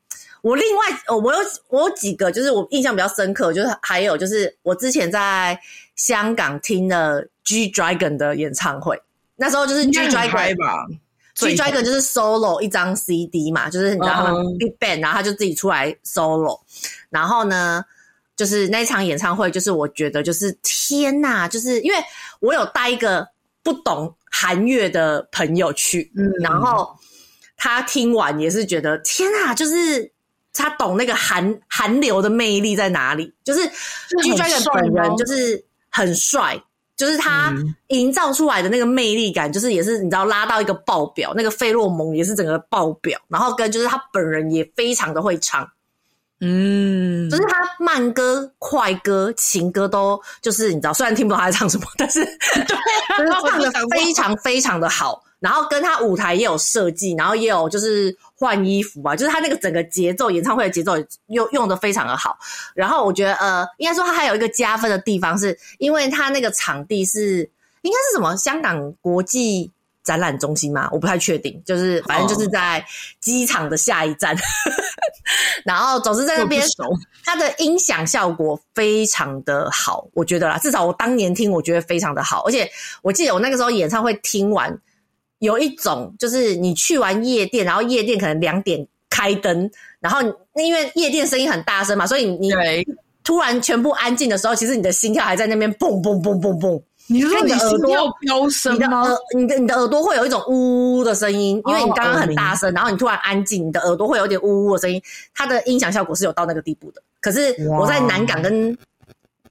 [0.43, 0.83] 我另外，
[1.23, 5.61] 我有我有几个，就是我印象比较深刻，就是还有就是我之前在
[5.97, 8.99] 香港听的 G Dragon 的演唱会，
[9.37, 10.87] 那时候就是 G Dragon 吧
[11.35, 16.59] ，G Dragon 就是 solo 一张 CD 嘛，就是你知道他们 Big Band，然后他就自己出来 solo，
[17.11, 17.85] 然后呢，
[18.35, 21.99] 就是那场演唱会，就是我觉得就是天呐，就是因为
[22.41, 23.29] 我有带一个
[23.63, 26.89] 不懂韩乐的朋友去，嗯，然后
[27.57, 30.13] 他听完也是觉得天啊，就是。
[30.53, 33.33] 他懂那个韩韩流的魅力在哪里？
[33.45, 33.65] 就是
[34.21, 36.61] G Dragon 本人就是很帅，
[36.97, 37.55] 就是他
[37.87, 45.67] 营造出来的那个魅力感，就是也是你知道拉到一个爆表，那个费洛蒙也是整个爆表，然后跟就是他本人也非常的会唱，
[46.41, 52.25] 嗯，就是他慢歌、快歌、情歌都就是你知道，虽然听不懂他在唱什么，但是
[53.19, 55.23] 就是唱的非常非常的好。
[55.39, 60.93] 然后跟他舞台也有设计，然后也有就是换衣服啊，就是他那个整个节奏，演唱会的节奏
[61.29, 62.39] 用用的非常的好。
[62.75, 67.39] 然后我觉得呃，应该说他还有一个加分的地方，是因为他那个场地是
[67.81, 69.71] 应该是什么香港国际
[70.03, 72.85] 展览中心吗，我不太确定，就是反正就是在
[73.21, 74.35] 机场的下一站。
[74.35, 74.41] 哦、
[75.65, 76.63] 然后总是在那边，
[77.25, 82.71] 它的音响效果非常的好，我觉得啦，至少我当年听我觉得非常的好，而且
[83.03, 84.77] 我记得我那个时候演唱会听完。
[85.41, 90.21] 有一种就是你去完夜店，然后夜店可能两点开灯，然后
[90.57, 92.51] 因为夜店声音很大声嘛，所以你
[93.25, 96.79] 突然全部安静的时候，其实你的心跳还在那边蹦蹦蹦蹦蹦。
[97.13, 99.05] 你说你的耳朵飙升吗？
[99.37, 105.03] 你的你的耳朵会有一种呜呜的声音，因为你刚刚很大声，然后你突然安静，你的耳朵会有点呜呜的声音，
[105.35, 107.03] 它的音响效果是有到那个地步的。
[107.21, 108.77] 可是我在南港跟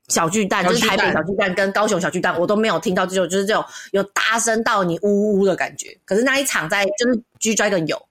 [0.07, 5.97] 小巨蛋，就是台北小巨蛋跟高雄小巨蛋，我都没有听到这种就是这种有大声到你呜呜的感觉。
[6.05, 8.01] 可是那一场在就是 G Dragon 有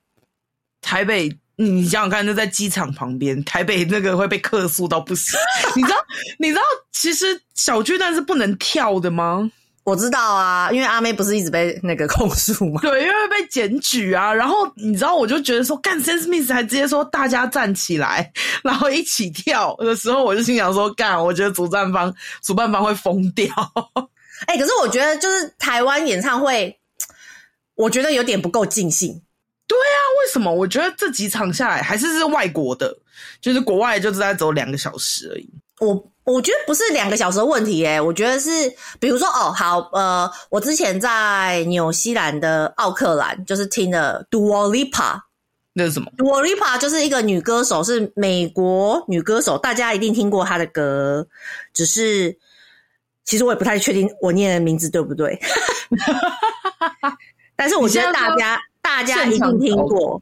[0.83, 1.35] 台北。
[1.61, 5.37] 你想想看，就在机场旁边，台北那个会被客诉到不行。
[5.75, 5.97] 你知道？
[6.39, 9.51] 你知道其实小巨蛋是不能跳的吗？
[9.83, 12.81] 我知道啊，因为阿妹不是一直被那个控诉吗？
[12.83, 14.33] 对，因为被检举啊。
[14.33, 18.31] 然后你知道，我就觉得说，干 Sam Smith 还直接说大家站起来，
[18.63, 23.47] 然后一起跳的时候，我就心想说，干，我觉得主办方主办方会疯掉。
[24.47, 26.79] 哎、欸，可是我觉得就是台湾演唱会，
[27.75, 29.21] 我觉得有点不够尽兴。
[29.69, 30.51] 对啊，为什么？
[30.53, 32.97] 我觉得这几场下来还是是外国的，
[33.41, 35.49] 就是国外就是在走两个小时而已。
[35.79, 38.49] 我我觉得不是两个小时的问题，诶，我觉得是，
[38.99, 45.21] 比如说哦，好，呃，我之前在纽西兰的奥克兰就是听了 Dua Lipa，
[45.75, 51.25] 那是什么？Dua Lipa 就是一个女歌手，是美国女歌手，大家一定听过她的歌，
[51.75, 52.37] 只是
[53.25, 55.39] 其实我也不太确定我念的名字对不对，
[57.55, 58.59] 但是我觉得大家。
[58.89, 60.21] 大家一定听过，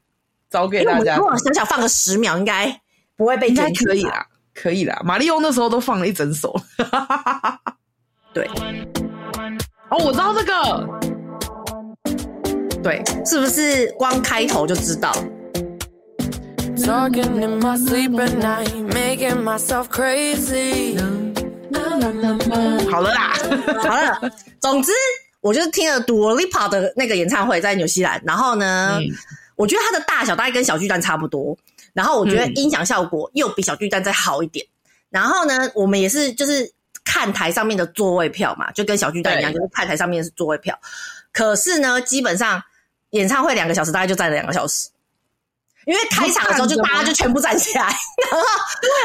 [0.51, 1.17] 找给大家。
[1.17, 2.81] 如果想想放个十秒，应该
[3.17, 5.01] 不会被剪可以啦，可以啦。
[5.05, 6.55] 玛丽欧那时候都放了一整首。
[8.35, 8.45] 对，
[9.89, 10.87] 哦，我知道这个。
[12.83, 15.13] 对，是不是光开头就知道？
[22.91, 23.33] 好了啦，
[23.83, 24.21] 好了，
[24.61, 24.93] 总之。
[25.47, 28.21] 我就是听了 Dua Lipa 的那个演唱会，在纽西兰。
[28.27, 29.07] 然后呢，嗯、
[29.55, 31.57] 我觉得它的大小大概跟小巨蛋差不多。
[31.93, 34.67] 然后我觉得音响效果又比小巨蛋再好一点。
[34.67, 36.69] 嗯、然后呢，我们也是就是
[37.05, 40.77] 看台上面的座位票嘛，就跟小巨蛋一样，就是看台上面是座位票。
[41.31, 42.61] 可是呢，基本上
[43.11, 44.89] 演唱会两个小时，大概就站了两个小时。
[45.85, 48.45] 因为开场的时候，就大家就全部站起来，然后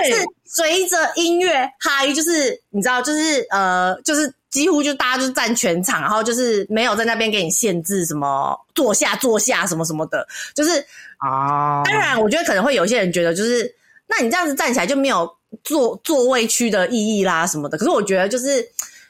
[0.05, 10.85] 是随着音乐嗨，就是你知道，就是呃，就是几乎就大家就站全场，然后就是没有在那边给你限制什么坐下坐下什么什么的，就是
[11.17, 11.81] 啊。
[11.85, 13.73] 当然，我觉得可能会有些人觉得，就是
[14.07, 15.33] 那你这样子站起来就没有
[15.63, 17.77] 座座位区的意义啦什么的。
[17.77, 18.63] 可是我觉得，就是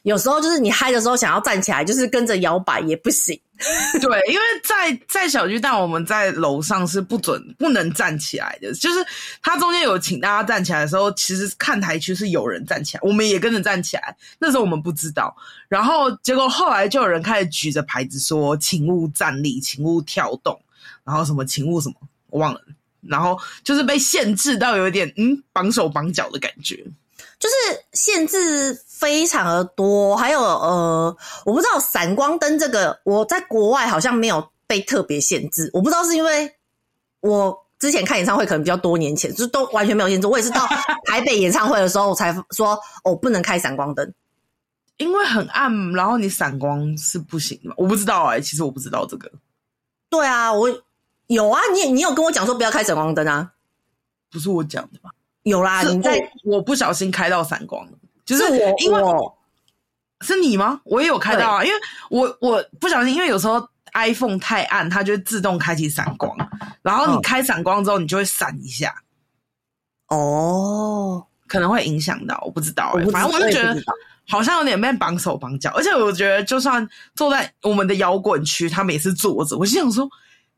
[0.03, 3.39] 有时候就是你嗨的时候想要站起来，就是跟着摇摆也不行。
[4.01, 8.73] 对，因为在在小巨蛋，我们在楼上是不准不能站起来的。
[8.73, 9.05] 就是
[9.43, 14.17] 他中间有请大家站起来的时候，其实看台区是有人站起来，我们也跟着站起来。
[14.39, 15.35] 那时候我们不知道，
[15.67, 20.59] 然后结果后来就有人开始举着牌子说：“请勿站立，请勿跳动，
[21.03, 21.95] 然后什么请勿什么，
[22.31, 22.61] 我忘了。”
[23.07, 26.83] 然后就是被限制到有一点嗯绑手绑脚的感觉。
[27.41, 36.53] 就是限制非常的多，还有呃，我不知道闪光灯这个，我在国外好像没有被特别限制，我不知道是因为
[37.21, 40.27] 我之前看演唱会可能比较多年前，就都完全没有限制。
[40.27, 40.67] 我也是到
[41.05, 44.13] 台北演唱会的时候我才说哦，不能开闪光灯，
[44.97, 47.73] 因为很暗，然后你闪光是不行的。
[47.75, 49.31] 我不知道哎、欸，其实我不知道这个。
[50.11, 50.69] 对啊，我
[51.25, 53.51] 有啊，你你有跟我讲说不要开闪光灯啊？
[54.31, 55.09] 不是我讲的吧？
[55.43, 57.91] 有啦，你在我不小心开到闪光了，
[58.23, 59.01] 就是我，因为
[60.21, 60.79] 是你吗？
[60.83, 61.79] 我也有开到啊，因为
[62.11, 66.37] 我我不小心，因为有时候 iPhone 太暗，它就会自动开启闪光，
[66.83, 68.93] 然后你开闪光之后，你就会闪一下。
[70.09, 73.75] 哦，可能会影响到，我不知道反正我就觉得
[74.27, 80.07] 好像有点被绑手绑脚，而且我觉得就算坐在我们的摇滚区，他们也是坐着，我心想说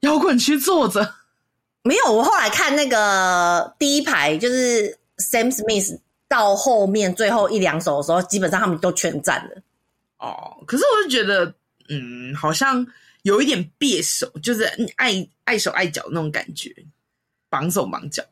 [0.01, 1.15] 摇滚区坐着。
[1.83, 9.61] 没有，我后来看那个第一排，就是 Sam Smith 到后面最后一两首的时候，基本上他们都全占了。
[10.17, 11.53] 哦，可是我就觉得，
[11.89, 12.85] 嗯，好像
[13.23, 14.63] 有一点别手，就是
[14.95, 16.73] 碍碍手碍脚那种感觉，
[17.49, 18.23] 绑手绑脚。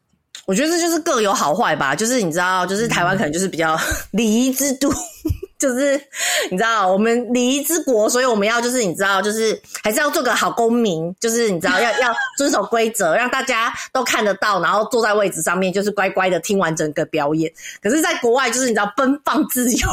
[0.45, 3.78] 我觉得这就是各有好坏吧，就是你知道，就是台湾可能就是比较
[4.12, 4.89] 礼仪之都。
[5.62, 5.95] 就是
[6.49, 17.53] 你知道，我们礼仪之国，所以我们要就是你知道，就是还是要做个好公民，就是你知道要要遵守规则，让大家都看得到，然后坐在位置上面，就是乖乖的听完整个表演。
[17.80, 19.88] 可是，在国外就是你知道奔放自由，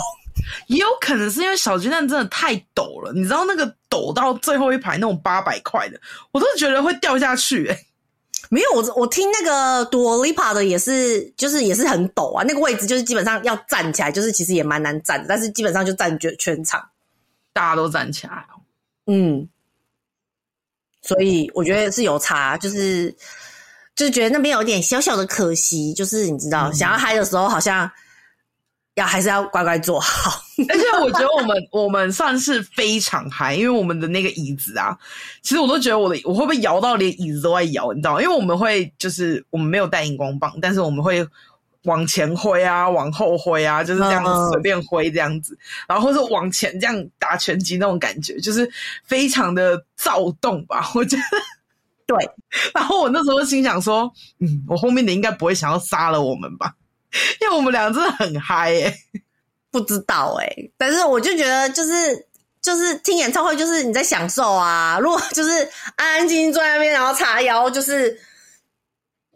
[0.69, 6.01] 也有可能是因为小巨蛋真的太陡了，你知道那个陡到最后一排那种八百块的，
[6.33, 7.87] 我都觉得会掉下去诶、
[8.51, 12.45] 没有，我我听那个 Dua Lipa 的也是，就是也是很陡啊。
[12.47, 16.89] 那个位置就是基本上要站起来，就是其实也蛮难站的，但是基本上就站全全场，
[17.53, 18.45] 大家都站起来。
[19.07, 19.49] 嗯，
[21.03, 23.15] 所以我觉得是有差，就是
[23.95, 27.91] 就是觉得那边有点小小的可惜，就是你知道，嗯、想要嗨的时候好像。
[28.99, 34.97] 要还是要乖乖坐好， 而且我觉得我们我们算是非常嗨，因为我们的那个椅子啊，
[35.41, 38.23] 其实我都觉得我的我会不会摇到连椅子都在摇，你知道吗？
[38.23, 41.27] 因为我们会就是我们没有带荧光棒，但是我们会
[41.85, 45.59] 往前挥啊，往后挥啊，就是这样随便挥这样子，嗯、
[45.91, 48.69] 然后或者往前这样打拳击那种感觉，就是
[49.05, 50.91] 非常的躁动吧？
[50.95, 51.23] 我觉得
[52.07, 52.31] 对。
[52.75, 56.75] 然后我那时候心想说，嗯，我后面的应该不会想要杀了我们吧？
[57.41, 59.23] 因为我们俩真的很嗨耶、欸，
[59.71, 62.27] 不知道诶、欸，但是我就觉得就是
[62.61, 65.51] 就是听演唱会就是你在享受啊，如果就是
[65.97, 68.19] 安安静静坐在那边然后叉腰，就是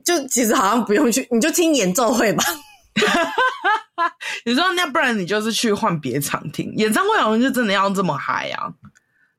[0.05, 2.45] 就其实好像不用去，你就听演奏会吧。
[4.45, 8.69] 你说那不然你就是去换别场听演唱会，好像就真的要这么嗨啊，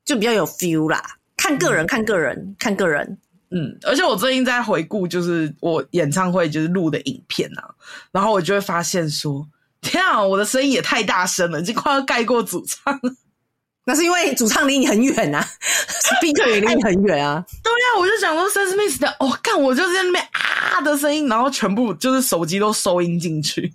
[0.04, 1.04] 就比较有 feel 啦。
[1.38, 3.20] 看个人，看个人，看个人。
[3.56, 7.70] 嗯，而且我最近在回顾，就是我演唱会就是录的影片啊，
[8.12, 9.48] 然后我就会发现说，
[9.80, 13.14] 天啊，我的声音也太大声了，已经快要盖过主唱了。
[13.86, 15.48] 那是因为主唱离你很远啊
[15.88, 17.46] ，speaker 也离你很远啊。
[17.64, 23.72] 对呀、啊，我就想说，Sam Smith 的，哦，干我就是在那边啊的声音，然后全部就是手机都收音进去。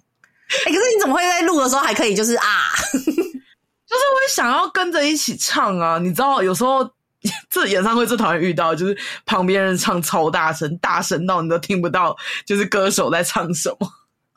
[0.67, 2.73] 哎、欸，可是你怎么会在录的时候还可以就是啊？
[2.91, 6.91] 就是会想要跟着一起唱啊，你知道，有时候。
[7.51, 8.97] 这演唱会最讨厌遇到就是
[9.27, 12.17] 旁边人唱超大声，大声到你都听不到，
[12.47, 13.89] 就是歌手在唱什么。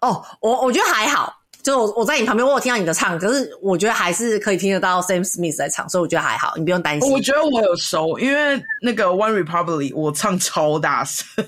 [0.02, 7.12] 哦，我我觉得还好，就我我在你旁边，我有听到你的唱，可是我觉得还是可以听得到 Sam Smith 在唱，所以我觉得还好，你不用担心。
[7.12, 11.28] 我觉得我有收，因为那个 One Republic 我唱超大声，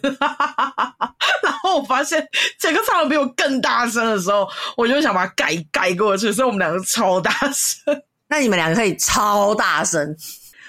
[1.42, 2.24] 然后我发现
[2.60, 8.04] 整个唱的比我更大声的时候，我就想把它盖盖过去，所以我们两个超大声。
[8.30, 10.16] 那你们两个可以超大声。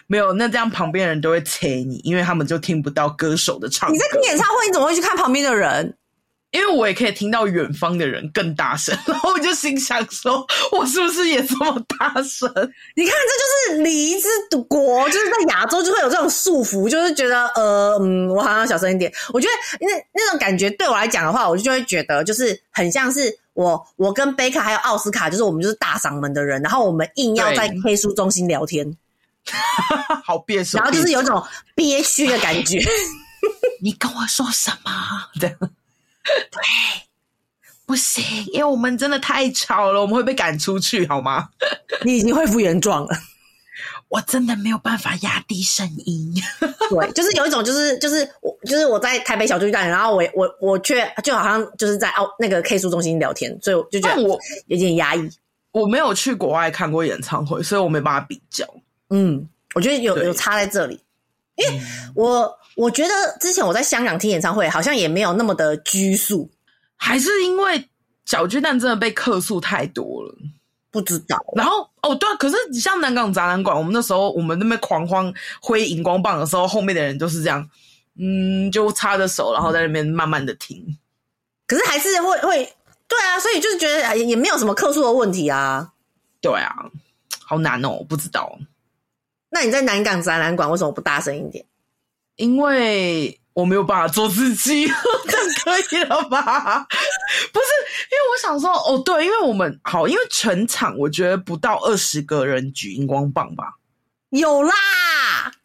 [0.06, 3.92] 没有，那这样旁边的人都会催你，因为他们就听不到歌手的唱歌。
[3.92, 5.96] 你在听演唱会，你怎么会去看旁边的人？
[6.50, 12.48] 因为我也可以听到远方的人更大声， 然后我就心想说，我是不是也这么大声？
[12.94, 14.28] 你看，这就是礼仪之
[14.68, 19.12] 国，就是在亚洲就会有这种束缚，就是觉得呃嗯，我好像要小声一点。
[19.32, 28.96] 我觉得那那种感觉对我来讲的话，我就就会觉得就是很像是我我跟贝卡还有奥斯卡，就是我们就是大嗓门的人，然后我们硬要在 K 书中心聊天。
[30.24, 31.42] 好憋屈，然后就是有种
[31.74, 32.78] 憋屈的感觉。
[33.82, 34.90] 你跟我说什么？
[35.38, 36.60] 对，对，
[37.84, 41.48] 不行，因为我们真的太吵了，我们会被赶出去，好吗？
[42.02, 43.14] 你已经恢复原状了，
[44.08, 46.34] 我真的没有办法压低声音。
[46.88, 54.38] 对，就是有一种，就是就是我就是我在台北小巨蛋，然后我我我却就好像就是在澳那个 K 书中心聊天，所以我就觉得我
[54.68, 55.30] 有点压抑。
[55.72, 58.64] 我没有去国外看过演唱会，所以我没办法比较。
[59.10, 61.00] 嗯，我觉得有有差在这里，
[61.56, 61.80] 因为
[62.14, 66.50] 我我觉得之前我在香港听演唱会，好像也没有那么的拘束，
[66.96, 67.88] 还是因为
[68.24, 70.34] 小巨蛋真的被客诉太多了，
[70.90, 71.44] 不知道。
[71.54, 77.68] 然后哦，对啊，可是你像南港展览馆，我们那时候我们那边狂欢挥荧光棒的时候，后面的人都是这样，
[78.18, 80.98] 嗯，就插着手，然后在那边慢慢的听。
[81.66, 82.72] 可是还是会会，
[83.08, 85.92] 对啊，所以就是觉得也没有什么客诉的问题啊。
[86.40, 86.90] 对啊，
[87.42, 88.58] 好难哦，我不知道。
[89.54, 91.64] 那你在南港展览馆为什么不大声一点？
[92.34, 94.84] 因为我没有办法做自己，
[95.28, 96.84] 这样可以了吧？
[97.52, 97.66] 不是，
[98.10, 103.74] 因为我想说，哦，对，因为我们好，因为全场我觉得不到二十个人举荧光棒吧？
[104.30, 104.72] 有啦，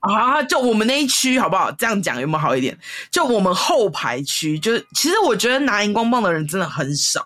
[0.01, 1.71] 啊，就我们那一区好不好？
[1.71, 2.77] 这样讲有没有好一点？
[3.09, 7.25] 就我们后排区，就是其实我觉得拿荧光棒的人真的很少，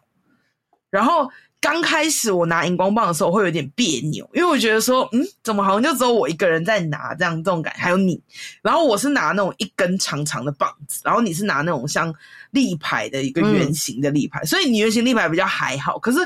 [0.89, 1.29] 然后。
[1.63, 8.21] 刚开始我拿荧光棒的时候会有点别扭，因为我觉得说，嗯，怎么好像就只有我一个人在拿这样这种感觉，还有你，
[8.61, 12.13] 然后我是拿那种一根长长的棒子，然后你是拿那种像
[12.51, 15.97] 立牌的一个圆形的立牌，嗯、所以你圆形立牌比较还好。
[15.97, 16.17] 可是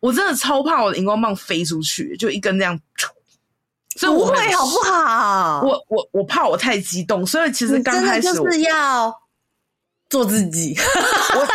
[0.00, 2.80] 我真的超怕我的荧光棒飞出去，就一根这样，
[3.96, 5.60] 所以我会好不好？
[5.62, 9.14] 我我我怕我太激动，所以其实刚开始就是要
[10.08, 10.74] 做自己。
[11.36, 11.46] 我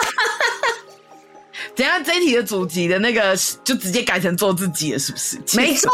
[1.76, 5.40] 等下这一题的主题的那个就直接改成做自己了，是不是？
[5.56, 5.90] 没错。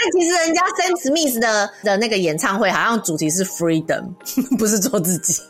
[0.00, 4.04] 但其实人家 Sam Smith 的的那个演唱会好像主题是 freedom，
[4.56, 5.42] 不是做自己。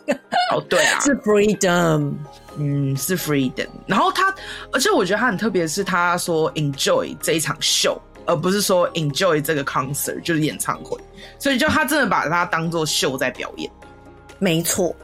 [0.51, 2.14] 哦，对啊， 是 freedom，
[2.57, 3.68] 嗯，是 freedom。
[3.86, 4.34] 然后他，
[4.72, 10.99] 而且我觉得他很特别，是他说 enjoy 这一场秀，而不是说 enjoy 这个 concert，就是演唱会。
[11.39, 13.70] 所以就他真的把它当做秀在表演。
[14.39, 14.97] 没错，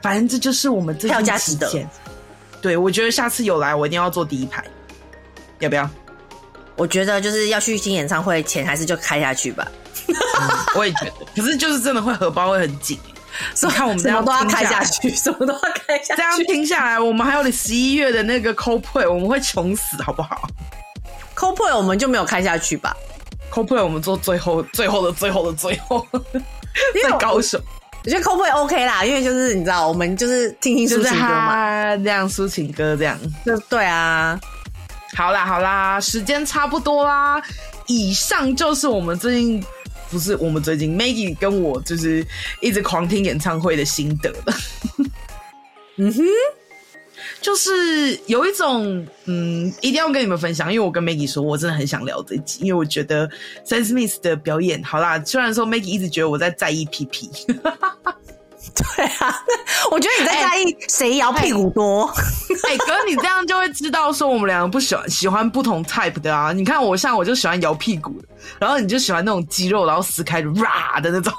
[0.00, 1.68] 反正这就是我们这票价值得。
[2.64, 4.64] 对，我觉得下次有来，我一定要坐第一排，
[5.58, 5.86] 要不要？
[6.76, 9.70] 我觉得就是要去听演唱会前，还是就开下去吧。
[10.08, 10.14] 嗯，
[10.74, 12.98] 我也觉得，可是就是真的会荷包会很紧。
[13.54, 16.16] 所以看我们这样都要开下去，什么都要开下去。
[16.16, 20.48] 这样听下来，我们还有十一月的那个 Coldplay，我们会穷死，好不好
[21.36, 22.96] ？Coldplay 我们就没有开下去吧
[23.52, 26.06] ？Coldplay 我们做最后、最后的、最后的、最后，
[26.94, 27.60] 最高手。
[28.04, 33.18] 我觉得 Coldplay OK 啦，因为就是你知道，我们就是听听抒情歌嘛，这样抒情歌这样。
[33.44, 34.38] 就对啊，
[35.16, 37.42] 好啦好啦，时间差不多啦。
[37.86, 39.64] 以上就是我们最近。
[40.10, 42.24] 不是我们最近 Maggie 跟我就是
[42.60, 44.54] 一直狂听演唱会的心得了，
[45.98, 46.22] 嗯哼，
[47.40, 53.28] 就是有一种嗯，一定要跟你们分享，因为我跟 Maggie 说，我真的很想聊这集，因为我觉得
[53.66, 57.30] Sam Smith 的表演好啦，虽然说 Maggie 一直觉得我在在意屁屁。
[58.96, 59.44] 对啊，
[59.90, 62.06] 我觉得你在在意谁摇屁股多。
[62.64, 66.50] 哎、欸，哥、欸，你这样就会知道说我们两个不喜欢喜欢不同 type 的啊。
[66.50, 71.32] 你看我像我就喜欢摇屁股的，然后你就喜欢那种肌肉然后撕开的哇的那种。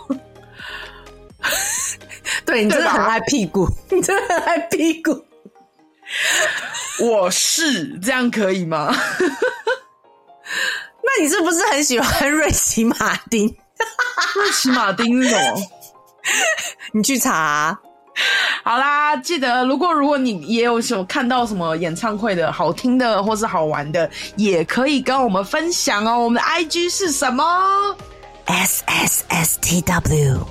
[2.45, 5.25] 对，你真的很爱屁股，你真的很爱屁股。
[6.99, 8.93] 我是这样可以吗？
[11.01, 13.47] 那你是不是很喜欢瑞奇马丁？
[14.35, 15.61] 瑞奇马丁是什么？
[16.93, 17.79] 你去查啊，
[18.63, 26.19] 好啦，记得如果如果你也有什么看到什么演唱会的好听的或是好玩的，也可以跟我们分享哦。
[26.19, 27.95] 我们的 IG 是什么
[28.45, 30.47] ？S S S T W。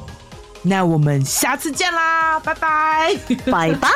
[0.62, 3.14] 那我们下次见啦，拜拜，
[3.50, 3.90] 拜拜。